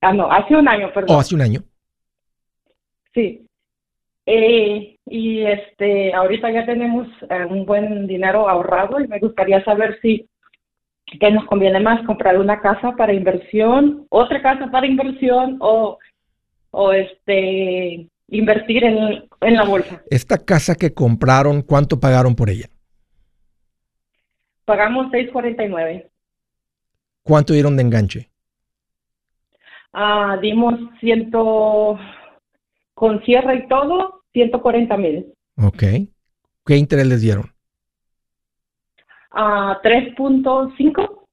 Ah, 0.01 0.13
no, 0.13 0.31
hace 0.31 0.55
un 0.55 0.67
año, 0.67 0.91
perdón. 0.93 1.15
¿O 1.15 1.19
hace 1.19 1.35
un 1.35 1.41
año? 1.41 1.63
Sí. 3.13 3.45
Eh, 4.25 4.97
y 5.05 5.41
este, 5.41 6.13
ahorita 6.13 6.49
ya 6.51 6.65
tenemos 6.65 7.07
eh, 7.29 7.45
un 7.49 7.65
buen 7.65 8.07
dinero 8.07 8.49
ahorrado 8.49 8.99
y 8.99 9.07
me 9.07 9.19
gustaría 9.19 9.63
saber 9.63 9.99
si 10.01 10.27
qué 11.19 11.29
nos 11.29 11.45
conviene 11.45 11.79
más 11.79 12.05
comprar 12.05 12.39
una 12.39 12.59
casa 12.61 12.93
para 12.93 13.13
inversión, 13.13 14.07
otra 14.09 14.41
casa 14.41 14.71
para 14.71 14.87
inversión 14.87 15.57
o, 15.59 15.99
o 16.71 16.93
este 16.93 18.07
invertir 18.29 18.83
en, 18.83 19.25
en 19.41 19.53
la 19.53 19.63
bolsa. 19.63 20.01
Esta 20.09 20.37
casa 20.37 20.75
que 20.75 20.93
compraron, 20.93 21.61
¿cuánto 21.61 21.99
pagaron 21.99 22.35
por 22.35 22.49
ella? 22.49 22.67
Pagamos 24.65 25.07
6.49. 25.11 26.09
¿Cuánto 27.23 27.53
dieron 27.53 27.75
de 27.75 27.83
enganche? 27.83 28.29
Ah, 29.93 30.37
dimos 30.41 30.75
ciento, 30.99 31.99
con 32.93 33.21
cierre 33.23 33.55
y 33.55 33.67
todo, 33.67 34.23
140 34.33 34.97
mil. 34.97 35.33
Ok. 35.57 35.83
¿Qué 36.65 36.77
interés 36.77 37.07
les 37.07 37.21
dieron? 37.21 37.53
Ah, 39.31 39.79
3.5. 39.83 41.27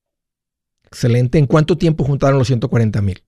Excelente. 0.85 1.39
¿En 1.39 1.47
cuánto 1.47 1.77
tiempo 1.77 2.05
juntaron 2.05 2.39
los 2.39 2.49
140 2.49 3.01
mil? 3.01 3.23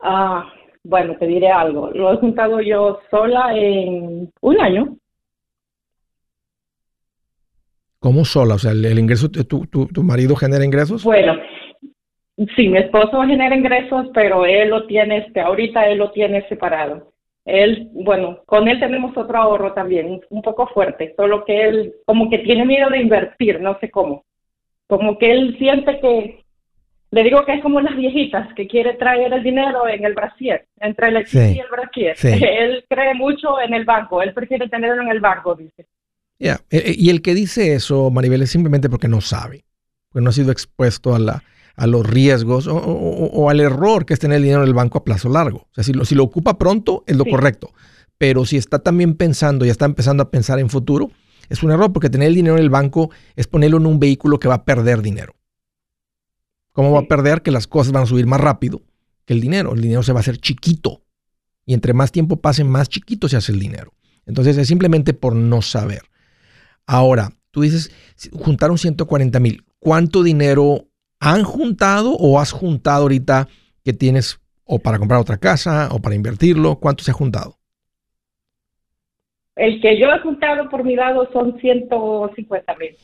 Ah, 0.00 0.52
bueno, 0.82 1.16
te 1.18 1.26
diré 1.26 1.50
algo. 1.50 1.90
Lo 1.90 2.12
he 2.12 2.16
juntado 2.16 2.60
yo 2.60 3.00
sola 3.10 3.54
en 3.56 4.32
un 4.40 4.60
año. 4.60 4.96
¿Cómo 8.08 8.24
sola? 8.24 8.54
O 8.54 8.58
sea, 8.58 8.72
el, 8.72 8.98
ingreso, 8.98 9.30
tu, 9.30 9.66
tu, 9.66 9.86
tu, 9.86 10.02
marido 10.02 10.34
genera 10.34 10.64
ingresos? 10.64 11.04
Bueno, 11.04 11.38
sí, 12.56 12.66
mi 12.66 12.78
esposo 12.78 13.20
genera 13.20 13.54
ingresos, 13.54 14.06
pero 14.14 14.46
él 14.46 14.70
lo 14.70 14.86
tiene, 14.86 15.18
este, 15.18 15.42
ahorita 15.42 15.86
él 15.88 15.98
lo 15.98 16.10
tiene 16.12 16.48
separado. 16.48 17.12
Él, 17.44 17.90
bueno, 17.92 18.38
con 18.46 18.66
él 18.66 18.80
tenemos 18.80 19.14
otro 19.14 19.36
ahorro 19.36 19.74
también, 19.74 20.22
un 20.30 20.40
poco 20.40 20.68
fuerte, 20.68 21.12
solo 21.18 21.44
que 21.44 21.68
él 21.68 21.96
como 22.06 22.30
que 22.30 22.38
tiene 22.38 22.64
miedo 22.64 22.88
de 22.88 23.02
invertir, 23.02 23.60
no 23.60 23.78
sé 23.78 23.90
cómo. 23.90 24.24
Como 24.86 25.18
que 25.18 25.30
él 25.30 25.58
siente 25.58 26.00
que, 26.00 26.44
le 27.10 27.22
digo 27.22 27.44
que 27.44 27.52
es 27.52 27.62
como 27.62 27.78
las 27.82 27.94
viejitas, 27.94 28.54
que 28.54 28.66
quiere 28.66 28.94
traer 28.94 29.34
el 29.34 29.42
dinero 29.42 29.86
en 29.86 30.06
el 30.06 30.14
brasier, 30.14 30.64
entre 30.80 31.08
el 31.08 31.26
y 31.30 31.58
el 31.58 31.68
brasier. 31.70 32.16
Él 32.24 32.86
cree 32.88 33.12
mucho 33.12 33.60
en 33.60 33.74
el 33.74 33.84
banco, 33.84 34.22
él 34.22 34.32
prefiere 34.32 34.66
tenerlo 34.66 35.02
en 35.02 35.10
el 35.10 35.20
banco, 35.20 35.54
dice. 35.54 35.84
Ya, 36.38 36.60
eh, 36.70 36.82
eh, 36.86 36.94
Y 36.96 37.10
el 37.10 37.22
que 37.22 37.34
dice 37.34 37.74
eso, 37.74 38.10
Maribel, 38.10 38.42
es 38.42 38.50
simplemente 38.50 38.88
porque 38.88 39.08
no 39.08 39.20
sabe, 39.20 39.64
porque 40.08 40.22
no 40.22 40.30
ha 40.30 40.32
sido 40.32 40.52
expuesto 40.52 41.14
a, 41.14 41.18
la, 41.18 41.42
a 41.74 41.86
los 41.86 42.06
riesgos 42.06 42.66
o, 42.68 43.50
al 43.50 43.60
error 43.60 44.04
que 44.04 44.14
es 44.14 44.20
tener 44.20 44.36
el 44.36 44.42
dinero 44.42 44.62
en 44.62 44.68
el 44.68 44.74
banco 44.74 44.98
a 44.98 45.04
plazo 45.04 45.28
largo. 45.28 45.58
O 45.58 45.74
sea, 45.74 45.84
si 45.84 45.92
lo, 45.92 46.04
si 46.04 46.14
lo 46.14 46.24
ocupa 46.24 46.58
pronto, 46.58 47.04
es 47.06 47.16
lo 47.16 47.24
correcto. 47.24 47.72
Pero 48.18 48.44
si 48.44 48.56
está 48.56 48.80
también 48.80 49.14
pensando 49.14 49.64
y 49.64 49.70
está 49.70 49.84
empezando 49.84 50.22
a 50.22 50.30
pensar 50.30 50.58
en 50.58 50.70
futuro, 50.70 51.10
es 51.48 51.62
un 51.62 51.70
error 51.70 51.92
porque 51.92 52.10
tener 52.10 52.28
el 52.28 52.34
dinero 52.34 52.56
en 52.56 52.62
el 52.62 52.70
banco 52.70 53.10
es 53.36 53.46
ponerlo 53.46 53.78
en 53.78 53.86
un 53.86 53.98
vehículo 53.98 54.38
que 54.38 54.48
va 54.48 54.54
a 54.54 54.64
perder 54.64 55.02
dinero. 55.02 55.34
¿Cómo 56.72 56.92
va 56.92 57.00
a 57.00 57.08
perder? 57.08 57.42
Que 57.42 57.50
las 57.50 57.66
cosas 57.66 57.92
van 57.92 58.04
a 58.04 58.06
subir 58.06 58.26
más 58.26 58.40
rápido 58.40 58.82
que 59.24 59.34
el 59.34 59.40
dinero. 59.40 59.74
El 59.74 59.80
dinero 59.80 60.02
se 60.02 60.12
va 60.12 60.18
a 60.18 60.22
hacer 60.22 60.38
chiquito. 60.38 61.02
Y 61.64 61.74
entre 61.74 61.92
más 61.92 62.12
tiempo 62.12 62.40
pase, 62.40 62.64
más 62.64 62.88
chiquito 62.88 63.28
se 63.28 63.36
hace 63.36 63.52
el 63.52 63.60
dinero. 63.60 63.92
Entonces 64.26 64.56
es 64.58 64.68
simplemente 64.68 65.14
por 65.14 65.34
no 65.34 65.62
saber. 65.62 66.02
Ahora, 66.88 67.28
tú 67.50 67.60
dices, 67.60 67.92
juntaron 68.32 68.78
140 68.78 69.38
mil. 69.40 69.62
¿Cuánto 69.78 70.22
dinero 70.22 70.86
han 71.20 71.44
juntado 71.44 72.12
o 72.12 72.40
has 72.40 72.50
juntado 72.50 73.02
ahorita 73.02 73.46
que 73.84 73.92
tienes 73.92 74.40
o 74.64 74.78
para 74.78 74.98
comprar 74.98 75.20
otra 75.20 75.36
casa 75.36 75.90
o 75.92 76.00
para 76.00 76.14
invertirlo? 76.14 76.76
¿Cuánto 76.76 77.04
se 77.04 77.10
ha 77.10 77.14
juntado? 77.14 77.56
El 79.54 79.82
que 79.82 80.00
yo 80.00 80.06
he 80.10 80.18
juntado 80.20 80.70
por 80.70 80.82
mi 80.82 80.96
lado 80.96 81.28
son 81.30 81.60
150 81.60 82.74
mil. 82.76 82.96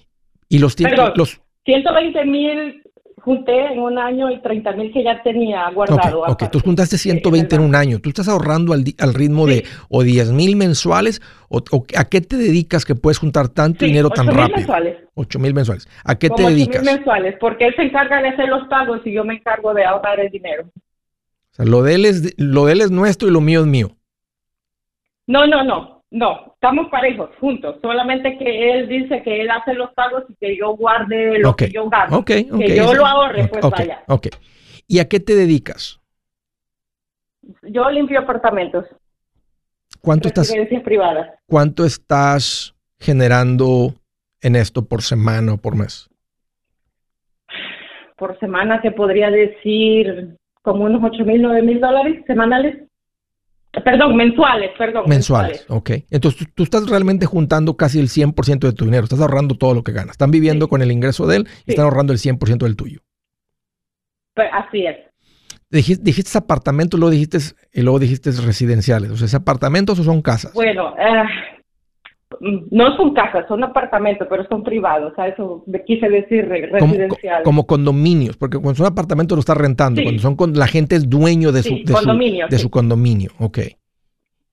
¿Y 0.48 0.58
los, 0.58 0.76
Perdón, 0.76 1.12
los 1.16 1.42
120 1.66 2.24
mil 2.24 2.83
junté 3.24 3.72
en 3.72 3.80
un 3.80 3.98
año 3.98 4.30
y 4.30 4.38
30 4.40 4.72
mil 4.72 4.92
que 4.92 5.02
ya 5.02 5.22
tenía 5.22 5.70
guardado. 5.70 6.20
Ok, 6.20 6.28
okay. 6.30 6.48
tú 6.48 6.60
juntaste 6.60 6.98
120 6.98 7.56
en 7.56 7.62
un 7.62 7.74
año. 7.74 7.98
¿Tú 7.98 8.10
estás 8.10 8.28
ahorrando 8.28 8.74
al, 8.74 8.84
al 8.98 9.14
ritmo 9.14 9.46
de 9.46 9.64
o 9.88 10.02
10 10.02 10.32
mil 10.32 10.56
mensuales? 10.56 11.22
O, 11.48 11.62
¿A 11.96 12.04
qué 12.04 12.20
te 12.20 12.36
dedicas 12.36 12.84
que 12.84 12.94
puedes 12.94 13.18
juntar 13.18 13.48
tanto 13.48 13.86
dinero 13.86 14.10
tan 14.10 14.26
rápido? 14.26 14.58
mensuales. 14.58 14.98
8 15.14 15.38
mil 15.38 15.54
mensuales. 15.54 15.88
¿A 16.04 16.16
qué 16.16 16.28
te 16.28 16.42
dedicas? 16.42 16.82
8 16.82 16.84
mil 16.84 16.94
mensuales, 16.96 17.36
porque 17.40 17.66
él 17.66 17.74
se 17.76 17.82
encarga 17.82 18.20
de 18.20 18.28
hacer 18.28 18.48
los 18.48 18.68
pagos 18.68 19.00
y 19.06 19.12
yo 19.12 19.24
me 19.24 19.34
encargo 19.34 19.72
de 19.72 19.84
ahorrar 19.84 20.20
el 20.20 20.30
dinero. 20.30 20.64
O 20.66 21.54
sea, 21.54 21.64
lo 21.64 21.82
de 21.82 21.94
él 21.94 22.04
es, 22.04 22.34
lo 22.36 22.66
de 22.66 22.72
él 22.72 22.80
es 22.82 22.90
nuestro 22.90 23.28
y 23.28 23.30
lo 23.32 23.40
mío 23.40 23.60
es 23.60 23.66
mío. 23.66 23.90
No, 25.26 25.46
no, 25.46 25.64
no. 25.64 25.94
No, 26.10 26.53
estamos 26.64 26.90
parejos, 26.90 27.30
juntos. 27.38 27.76
Solamente 27.82 28.38
que 28.38 28.72
él 28.72 28.88
dice 28.88 29.22
que 29.22 29.42
él 29.42 29.50
hace 29.50 29.74
los 29.74 29.92
pagos 29.92 30.24
y 30.28 30.34
que 30.34 30.56
yo 30.56 30.74
guarde 30.74 31.38
lo 31.38 31.54
que 31.54 31.70
yo 31.70 31.88
gano. 31.90 32.24
que 32.24 32.46
yo 32.74 32.94
lo 32.94 33.06
ahorre, 33.06 33.48
pues 33.48 33.62
vaya. 33.68 34.02
Ok. 34.08 34.28
¿Y 34.86 34.98
a 34.98 35.08
qué 35.08 35.20
te 35.20 35.34
dedicas? 35.34 36.00
Yo 37.62 37.90
limpio 37.90 38.20
apartamentos. 38.20 38.86
¿Cuánto 40.00 40.28
estás? 40.28 40.52
privadas. 40.82 41.38
¿Cuánto 41.46 41.84
estás 41.84 42.74
generando 42.98 43.94
en 44.40 44.56
esto 44.56 44.86
por 44.86 45.02
semana 45.02 45.54
o 45.54 45.56
por 45.58 45.76
mes? 45.76 46.08
Por 48.16 48.38
semana 48.38 48.80
te 48.80 48.90
podría 48.90 49.30
decir 49.30 50.36
como 50.62 50.84
unos 50.84 51.02
8 51.02 51.24
mil, 51.24 51.42
9 51.42 51.62
mil 51.62 51.80
dólares 51.80 52.24
semanales. 52.26 52.83
Perdón, 53.82 54.16
mensuales, 54.16 54.70
perdón. 54.78 55.04
Mensuales, 55.06 55.64
ok. 55.68 55.90
Entonces 56.10 56.46
tú, 56.54 56.62
estás 56.62 56.88
realmente 56.88 57.26
juntando 57.26 57.76
casi 57.76 57.98
el 57.98 58.08
100% 58.08 58.60
de 58.60 58.72
tu 58.72 58.84
dinero, 58.84 59.04
estás 59.04 59.20
ahorrando 59.20 59.56
todo 59.56 59.74
lo 59.74 59.82
que 59.82 59.92
ganas. 59.92 60.12
Están 60.12 60.30
viviendo 60.30 60.68
con 60.68 60.82
el 60.82 60.92
ingreso 60.92 61.26
de 61.26 61.38
él 61.38 61.48
y 61.66 61.70
están 61.70 61.86
ahorrando 61.86 62.12
el 62.12 62.18
100% 62.18 62.58
del 62.58 62.76
tuyo. 62.76 63.00
Pues, 64.34 64.48
así 64.52 64.86
es. 64.86 64.96
Dijiste, 65.70 66.04
dijiste 66.04 66.38
apartamentos, 66.38 67.00
luego 67.00 67.10
dijiste, 67.10 67.38
y 67.72 67.82
luego 67.82 67.98
dijiste 67.98 68.30
residenciales. 68.30 69.10
O 69.10 69.16
sea, 69.16 69.26
¿es 69.26 69.34
apartamentos 69.34 69.98
o 69.98 70.04
son 70.04 70.22
casas? 70.22 70.52
Bueno, 70.54 70.94
eh, 70.98 71.24
no 72.40 72.96
son 72.96 73.14
casas, 73.14 73.46
son 73.48 73.62
apartamentos, 73.64 74.26
pero 74.28 74.46
son 74.48 74.62
privados. 74.62 75.12
A 75.18 75.28
eso 75.28 75.62
me 75.66 75.84
quise 75.84 76.08
decir 76.08 76.46
residenciales. 76.46 77.44
Como, 77.44 77.66
condominios, 77.66 78.36
porque 78.36 78.58
cuando 78.58 78.76
son 78.76 78.86
apartamentos 78.86 79.36
lo 79.36 79.40
está 79.40 79.54
rentando. 79.54 80.02
Cuando 80.02 80.20
son 80.20 80.36
con, 80.36 80.54
la 80.54 80.66
gente 80.66 80.96
es 80.96 81.08
dueño 81.08 81.52
de 81.52 81.62
su, 81.62 81.74
de 81.84 81.94
su, 81.94 82.46
de 82.50 82.58
su 82.58 82.70
condominio. 82.70 83.30
Ok. 83.38 83.58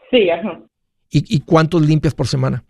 Sí, 0.09 0.29
ajá. 0.29 0.59
¿Y, 1.09 1.35
¿Y 1.35 1.39
cuántos 1.41 1.81
limpias 1.81 2.13
por 2.13 2.27
semana? 2.27 2.63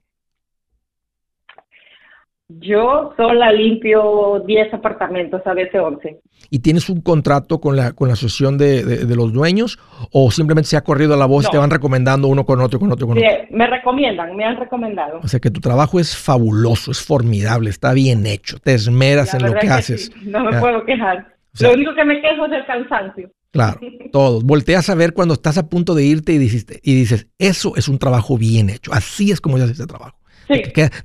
Yo 2.60 3.14
sola 3.16 3.52
limpio 3.52 4.43
10 4.45 4.74
apartamentos, 4.74 5.41
a 5.45 5.54
veces 5.54 5.80
11. 5.80 6.20
¿Y 6.49 6.60
tienes 6.60 6.89
un 6.89 7.02
contrato 7.02 7.62
con 7.62 7.76
la, 7.76 7.93
con 7.93 8.08
la 8.08 8.14
asociación 8.14 8.58
de, 8.58 8.84
de, 8.84 9.16
los 9.16 9.32
dueños 9.32 9.80
o 10.12 10.32
simplemente 10.32 10.70
se 10.70 10.78
ha 10.78 10.82
corrido 10.82 11.16
la 11.16 11.26
voz 11.26 11.45
y 11.47 11.52
te 11.52 11.58
van 11.58 11.70
recomendando 11.70 12.28
uno 12.28 12.45
con 12.45 12.60
otro, 12.60 12.80
con 12.80 12.91
otro, 12.91 13.08
con 13.08 13.18
otro? 13.18 13.30
Me 13.52 13.68
recomiendan, 13.68 14.36
me 14.36 14.43
han 14.43 14.58
recomendado. 14.58 15.20
O 15.24 15.28
sea 15.28 15.39
que 15.39 15.52
tu 15.52 15.62
trabajo 15.62 15.99
es 15.99 16.18
fabuloso, 16.18 16.91
es 16.91 17.02
formidable, 17.02 17.70
está 17.70 17.93
bien 17.93 18.26
hecho, 18.26 18.58
te 18.60 18.74
esmeras 18.74 19.34
en 19.34 19.43
lo 19.45 19.54
que, 19.54 19.70
haces. 19.70 20.12
No 20.24 20.43
me 20.43 20.60
puedo 20.60 20.84
quejar. 20.84 21.28
lo 21.60 21.74
único 21.74 21.93
que 21.93 22.06
me 22.06 22.22
quejo 22.22 22.45
es 22.47 22.52
el 22.54 22.66
cansancio. 22.66 23.30
Claro, 23.52 23.80
todos. 24.12 24.43
Volteas 24.43 24.89
a 24.89 24.95
ver 24.95 25.14
cuando 25.14 25.36
estás 25.36 25.58
a 25.58 25.70
punto 25.70 25.93
de 25.93 26.04
irte 26.04 26.34
y 26.34 26.38
dices, 26.38 26.66
y 26.84 26.95
dices, 26.95 27.28
eso 27.38 27.76
es 27.76 27.88
un 27.88 27.99
trabajo 27.99 28.38
bien 28.38 28.70
hecho. 28.70 28.91
Así 28.93 29.32
es 29.32 29.39
como 29.39 29.58
se 29.58 29.64
hace 29.64 29.74
ese 29.74 29.88
trabajo. 29.88 30.18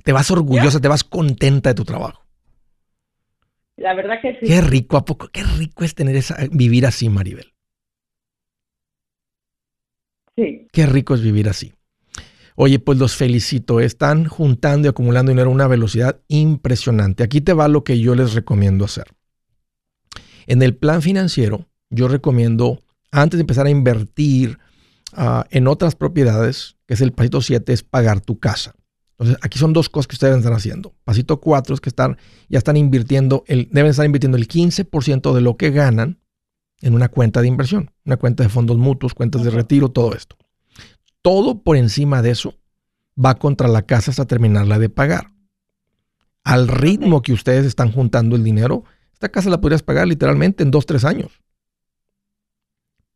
Te, 0.03 0.11
vas 0.11 0.31
orgullosa, 0.31 0.79
te 0.79 0.87
vas 0.87 1.03
contenta 1.03 1.69
de 1.69 1.75
tu 1.75 1.85
trabajo. 1.85 2.25
La 3.77 3.93
verdad 3.93 4.15
que 4.21 4.33
sí. 4.39 4.47
Qué 4.47 4.61
rico, 4.61 4.97
¿a 4.97 5.05
poco? 5.05 5.29
Qué 5.29 5.43
rico 5.43 5.83
es 5.83 5.93
tener 5.93 6.15
esa, 6.15 6.37
vivir 6.51 6.85
así, 6.85 7.09
Maribel. 7.09 7.53
Sí. 10.35 10.67
Qué 10.71 10.85
rico 10.85 11.13
es 11.13 11.21
vivir 11.21 11.47
así. 11.49 11.73
Oye, 12.55 12.79
pues 12.79 12.97
los 12.97 13.15
felicito. 13.15 13.79
Están 13.79 14.25
juntando 14.25 14.87
y 14.87 14.89
acumulando 14.89 15.31
dinero 15.31 15.49
a 15.49 15.53
una 15.53 15.67
velocidad 15.67 16.21
impresionante. 16.27 17.23
Aquí 17.23 17.39
te 17.39 17.53
va 17.53 17.67
lo 17.67 17.83
que 17.83 17.99
yo 17.99 18.15
les 18.15 18.33
recomiendo 18.33 18.85
hacer. 18.85 19.05
En 20.47 20.63
el 20.63 20.75
plan 20.75 21.01
financiero, 21.01 21.67
yo 21.89 22.07
recomiendo, 22.07 22.79
antes 23.11 23.37
de 23.37 23.41
empezar 23.41 23.67
a 23.67 23.69
invertir 23.69 24.57
ah, 25.13 25.45
en 25.51 25.67
otras 25.67 25.95
propiedades, 25.95 26.77
que 26.87 26.95
es 26.95 27.01
el 27.01 27.11
pasito 27.11 27.41
7, 27.41 27.73
es 27.73 27.83
pagar 27.83 28.21
tu 28.21 28.39
casa. 28.39 28.73
Entonces, 29.19 29.37
aquí 29.41 29.57
son 29.57 29.73
dos 29.73 29.89
cosas 29.89 30.07
que 30.07 30.15
ustedes 30.15 30.37
están 30.37 30.53
haciendo. 30.53 30.93
Pasito 31.03 31.39
4 31.39 31.73
es 31.73 31.81
que 31.81 31.89
están, 31.89 32.17
ya 32.49 32.59
están 32.59 32.77
invirtiendo, 32.77 33.43
el, 33.47 33.67
deben 33.71 33.89
estar 33.89 34.05
invirtiendo 34.05 34.37
el 34.37 34.47
15% 34.47 35.33
de 35.33 35.41
lo 35.41 35.57
que 35.57 35.71
ganan 35.71 36.19
en 36.81 36.93
una 36.93 37.09
cuenta 37.09 37.41
de 37.41 37.47
inversión, 37.47 37.91
una 38.05 38.17
cuenta 38.17 38.43
de 38.43 38.49
fondos 38.49 38.77
mutuos, 38.77 39.15
cuentas 39.15 39.43
de 39.43 39.49
retiro, 39.49 39.89
todo 39.89 40.13
esto. 40.13 40.37
Todo 41.23 41.63
por 41.63 41.77
encima 41.77 42.21
de 42.21 42.29
eso 42.29 42.53
va 43.23 43.35
contra 43.35 43.67
la 43.67 43.81
casa 43.81 44.11
hasta 44.11 44.25
terminarla 44.25 44.77
de 44.77 44.89
pagar. 44.89 45.31
Al 46.43 46.67
ritmo 46.67 47.23
que 47.23 47.33
ustedes 47.33 47.65
están 47.65 47.91
juntando 47.91 48.35
el 48.35 48.43
dinero, 48.43 48.83
esta 49.13 49.29
casa 49.29 49.49
la 49.49 49.59
podrías 49.59 49.81
pagar 49.81 50.07
literalmente 50.07 50.61
en 50.61 50.69
dos, 50.69 50.85
tres 50.85 51.03
años. 51.03 51.41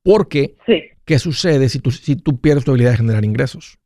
Porque, 0.04 0.58
¿qué 1.06 1.20
sucede 1.20 1.70
si 1.70 1.78
tú, 1.78 1.92
si 1.92 2.16
tú 2.16 2.42
pierdes 2.42 2.66
tu 2.66 2.72
habilidad 2.72 2.92
de 2.92 2.98
generar 2.98 3.24
ingresos? 3.24 3.78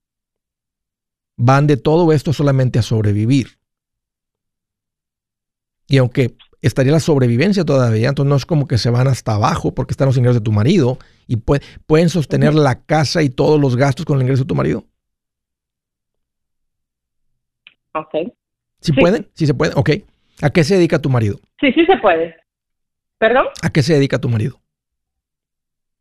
Van 1.37 1.67
de 1.67 1.77
todo 1.77 2.11
esto 2.13 2.33
solamente 2.33 2.79
a 2.79 2.81
sobrevivir. 2.81 3.57
Y 5.87 5.97
aunque 5.97 6.35
estaría 6.61 6.91
la 6.91 6.99
sobrevivencia 6.99 7.63
todavía, 7.63 8.09
entonces 8.09 8.29
no 8.29 8.35
es 8.35 8.45
como 8.45 8.67
que 8.67 8.77
se 8.77 8.89
van 8.89 9.07
hasta 9.07 9.35
abajo 9.35 9.73
porque 9.73 9.91
están 9.91 10.07
los 10.07 10.17
ingresos 10.17 10.41
de 10.41 10.45
tu 10.45 10.51
marido 10.51 10.97
y 11.27 11.37
pueden 11.37 12.09
sostener 12.09 12.53
la 12.55 12.83
casa 12.85 13.21
y 13.21 13.29
todos 13.29 13.59
los 13.59 13.75
gastos 13.75 14.05
con 14.05 14.17
el 14.17 14.23
ingreso 14.23 14.43
de 14.43 14.47
tu 14.47 14.55
marido. 14.55 14.85
Ok. 17.93 18.33
¿Sí, 18.81 18.93
pueden? 18.93 19.29
Sí 19.33 19.45
se 19.45 19.53
puede, 19.53 19.73
ok. 19.75 19.89
¿A 20.41 20.49
qué 20.49 20.63
se 20.63 20.75
dedica 20.75 20.99
tu 20.99 21.09
marido? 21.09 21.39
Sí, 21.59 21.71
sí 21.71 21.85
se 21.85 21.97
puede. 21.97 22.35
¿Perdón? 23.17 23.45
¿A 23.61 23.69
qué 23.69 23.81
se 23.81 23.93
dedica 23.93 24.19
tu 24.19 24.29
marido? 24.29 24.59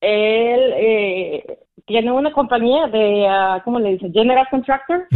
Él 0.01 0.73
eh, 0.77 1.59
tiene 1.87 2.13
una 2.13 2.33
compañía 2.33 2.87
de, 2.89 3.27
uh, 3.29 3.63
¿cómo 3.65 3.79
le 3.79 3.93
dice? 3.93 4.11
General 4.13 4.47
Contractor. 4.51 5.07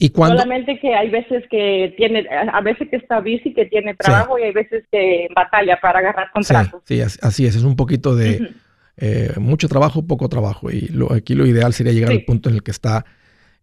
¿Y 0.00 0.10
cuándo? 0.10 0.36
Solamente 0.36 0.78
que 0.78 0.94
hay 0.94 1.10
veces 1.10 1.44
que 1.50 1.94
tiene, 1.96 2.24
a 2.30 2.60
veces 2.60 2.88
que 2.88 2.96
está 2.96 3.20
bici, 3.20 3.52
que 3.52 3.66
tiene 3.66 3.94
trabajo 3.94 4.38
y 4.38 4.42
hay 4.42 4.52
veces 4.52 4.84
que 4.92 5.28
batalla 5.34 5.78
para 5.80 5.98
agarrar 5.98 6.30
contratos. 6.32 6.82
Sí, 6.84 7.00
así 7.00 7.46
es, 7.46 7.56
es 7.56 7.64
un 7.64 7.74
poquito 7.74 8.14
de 8.14 8.52
eh, 8.96 9.32
mucho 9.38 9.68
trabajo, 9.68 10.06
poco 10.06 10.28
trabajo. 10.28 10.70
Y 10.70 10.82
lo, 10.88 11.12
aquí 11.12 11.34
lo 11.34 11.46
ideal 11.46 11.72
sería 11.72 11.92
llegar 11.92 12.12
al 12.12 12.24
punto 12.24 12.48
en 12.48 12.54
el 12.54 12.62
que 12.62 12.70
está 12.70 13.04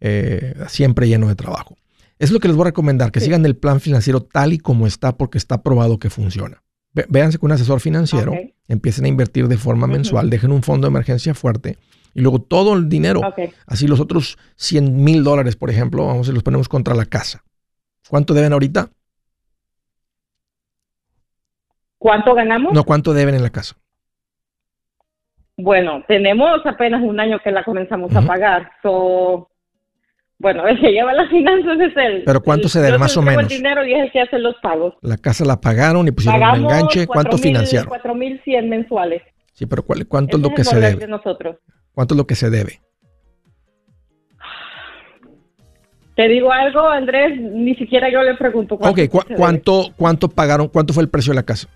eh, 0.02 0.56
siempre 0.68 1.08
lleno 1.08 1.30
de 1.30 1.36
trabajo. 1.36 1.78
Es 2.20 2.32
lo 2.32 2.40
que 2.40 2.50
les 2.50 2.58
voy 2.58 2.64
a 2.64 2.72
recomendar, 2.72 3.12
que 3.12 3.20
sigan 3.20 3.46
el 3.46 3.56
plan 3.56 3.80
financiero 3.80 4.22
tal 4.22 4.54
y 4.54 4.58
como 4.58 4.88
está 4.88 5.18
porque 5.18 5.38
está 5.38 5.64
probado 5.64 6.00
que 6.00 6.10
funciona. 6.10 6.62
Véanse 7.10 7.38
con 7.38 7.50
un 7.50 7.56
asesor 7.56 7.80
financiero, 7.80 8.34
empiecen 8.68 9.06
a 9.06 9.08
invertir 9.08 9.48
de 9.48 9.58
forma 9.58 9.88
mensual, 9.88 10.30
dejen 10.30 10.52
un 10.52 10.64
fondo 10.64 10.88
de 10.88 10.92
emergencia 10.92 11.34
fuerte 11.34 11.78
y 12.14 12.22
luego 12.22 12.40
todo 12.40 12.74
el 12.74 12.88
dinero, 12.88 13.22
así 13.68 13.88
los 13.88 14.00
otros 14.00 14.38
100 14.56 15.04
mil 15.04 15.24
dólares, 15.24 15.56
por 15.58 15.70
ejemplo, 15.70 16.08
vamos, 16.08 16.30
y 16.30 16.32
los 16.32 16.44
ponemos 16.44 16.70
contra 16.70 16.96
la 16.96 17.06
casa. 17.06 17.44
¿Cuánto 18.10 18.34
deben 18.34 18.54
ahorita? 18.54 18.90
¿Cuánto 21.98 22.34
ganamos? 22.34 22.74
No, 22.74 22.84
¿cuánto 22.84 23.14
deben 23.14 23.36
en 23.36 23.44
la 23.44 23.50
casa? 23.50 23.76
Bueno, 25.58 26.04
tenemos 26.08 26.66
apenas 26.66 27.02
un 27.02 27.20
año 27.20 27.40
que 27.44 27.52
la 27.52 27.64
comenzamos 27.64 28.16
a 28.16 28.22
pagar. 28.22 28.72
So, 28.82 29.50
bueno, 30.38 30.68
el 30.68 30.80
que 30.80 30.92
lleva 30.92 31.14
las 31.14 31.30
finanzas 31.30 31.80
es 31.80 31.96
él. 31.96 32.24
¿Pero 32.26 32.42
cuánto 32.42 32.68
se 32.68 32.82
debe, 32.82 32.98
más 32.98 33.16
o 33.16 33.22
menos? 33.22 33.44
el 33.44 33.50
dinero 33.50 33.86
y 33.86 33.94
es 33.94 34.04
el 34.04 34.12
que 34.12 34.22
hace 34.22 34.38
los 34.38 34.56
pagos. 34.62 34.94
La 35.02 35.18
casa 35.18 35.46
la 35.46 35.62
pagaron 35.62 36.08
y 36.08 36.12
pusieron 36.12 36.42
un 36.42 36.66
enganche. 36.66 37.08
¿Cuánto 37.08 37.38
financiaron? 37.38 37.90
4.100 37.90 38.68
mensuales. 38.68 39.22
Sí, 39.54 39.66
pero 39.66 39.84
¿cuánto 39.84 40.38
es 40.38 40.44
lo 40.44 40.54
que 40.54 40.64
se 40.64 40.80
debe? 40.80 41.08
nosotros. 41.08 41.58
¿Cuánto 41.94 42.14
es 42.14 42.18
lo 42.18 42.28
que 42.28 42.36
se 42.36 42.50
debe? 42.50 42.82
Te 46.16 46.28
digo 46.30 46.52
algo, 46.52 46.80
Andrés, 46.88 47.40
ni 47.40 47.76
siquiera 47.76 48.10
yo 48.10 48.22
le 48.22 48.36
pregunto. 48.36 48.78
¿cuánto 48.78 49.02
ok, 49.02 49.10
¿cuánto, 49.36 49.94
¿cuánto 49.98 50.30
pagaron? 50.30 50.70
¿Cuánto 50.70 50.94
fue 50.94 51.04
el 51.04 51.10
precio 51.10 51.32
de 51.32 51.36
la 51.36 51.44
casa? 51.44 51.68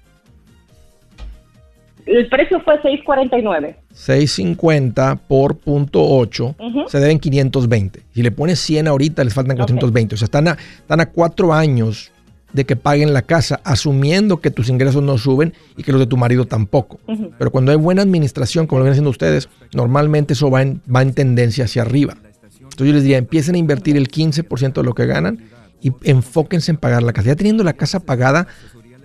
El 2.10 2.28
precio 2.28 2.60
fue 2.62 2.82
6.49. 2.82 3.76
6.50 3.94 5.20
por 5.28 5.58
punto 5.58 6.04
8, 6.04 6.56
se 6.88 7.00
deben 7.00 7.20
520. 7.20 8.02
Si 8.16 8.24
le 8.24 8.32
pones 8.32 8.60
100 8.60 8.88
ahorita, 8.88 9.24
les 9.24 9.34
faltan 9.34 9.56
420. 9.56 10.16
O 10.16 10.18
sea, 10.18 10.26
están 10.26 10.48
a, 10.48 10.58
están 10.80 11.02
a 11.02 11.12
cuatro 11.12 11.54
años 11.54 12.12
de 12.52 12.66
que 12.66 12.76
paguen 12.76 13.14
la 13.14 13.22
casa, 13.22 13.62
asumiendo 13.64 14.42
que 14.42 14.50
tus 14.50 14.70
ingresos 14.70 15.04
no 15.04 15.20
suben 15.20 15.54
y 15.78 15.84
que 15.84 15.92
los 15.92 16.02
de 16.02 16.08
tu 16.08 16.18
marido 16.18 16.46
tampoco. 16.46 17.00
Pero 17.38 17.52
cuando 17.52 17.72
hay 17.72 17.78
buena 17.78 18.02
administración, 18.02 18.66
como 18.66 18.80
lo 18.80 18.86
vienen 18.86 18.94
haciendo 18.94 19.12
ustedes, 19.12 19.48
normalmente 19.76 20.34
eso 20.34 20.50
va 20.50 20.64
en, 20.64 20.82
va 20.94 21.04
en 21.04 21.14
tendencia 21.14 21.66
hacia 21.66 21.84
arriba. 21.84 22.16
Entonces 22.44 22.88
yo 22.88 22.94
les 22.94 23.04
diría, 23.04 23.20
empiecen 23.20 23.54
a 23.54 23.60
invertir 23.60 23.98
el 23.98 24.08
15% 24.08 24.74
de 24.74 24.84
lo 24.84 24.96
que 24.96 25.06
ganan 25.06 25.44
y 25.80 25.92
enfóquense 26.04 26.72
en 26.72 26.78
pagar 26.78 27.04
la 27.04 27.14
casa. 27.14 27.28
Ya 27.28 27.36
teniendo 27.36 27.64
la 27.64 27.74
casa 27.74 28.00
pagada, 28.00 28.48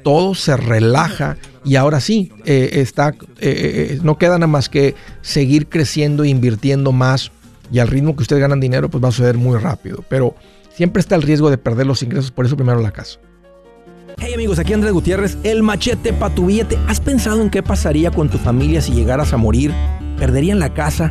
todo 0.05 0.37
se 0.37 0.57
relaja 0.57 1.37
y 1.65 1.75
ahora 1.75 1.99
sí, 1.99 2.31
eh, 2.45 2.71
está, 2.75 3.09
eh, 3.09 3.17
eh, 3.41 3.99
no 4.03 4.19
queda 4.19 4.35
nada 4.35 4.47
más 4.47 4.69
que 4.69 4.95
seguir 5.23 5.67
creciendo 5.69 6.23
e 6.23 6.29
invirtiendo 6.29 6.93
más 6.93 7.33
y 7.73 7.81
al 7.81 7.89
ritmo 7.89 8.15
que 8.15 8.23
ustedes 8.23 8.41
ganan 8.41 8.61
dinero, 8.61 8.89
pues 8.89 9.03
va 9.03 9.09
a 9.09 9.13
suceder 9.13 9.37
muy 9.37 9.59
rápido. 9.59 10.05
Pero 10.09 10.37
siempre 10.77 11.01
está 11.01 11.17
el 11.17 11.23
riesgo 11.23 11.51
de 11.51 11.59
perder 11.59 11.87
los 11.87 12.03
ingresos, 12.03 12.31
por 12.31 12.47
eso 12.47 12.57
primero 12.57 12.81
la 12.81 12.93
casa. 12.93 13.19
Hey 14.19 14.33
amigos, 14.35 14.61
aquí 14.61 14.73
Andrés 14.73 14.93
Gutiérrez, 14.93 15.37
el 15.43 15.65
machete 15.65 16.13
para 16.13 16.33
tu 16.33 16.47
billete. 16.47 16.79
¿Has 16.87 17.01
pensado 17.01 17.43
en 17.43 17.51
qué 17.51 17.63
pasaría 17.63 18.13
con 18.13 18.29
tu 18.29 18.39
familia 18.39 18.81
si 18.81 18.93
llegaras 18.93 19.33
a 19.33 19.39
morir? 19.39 19.73
¿Perderían 20.19 20.61
la 20.61 20.73
casa? 20.73 21.11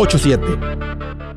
87 0.05 1.30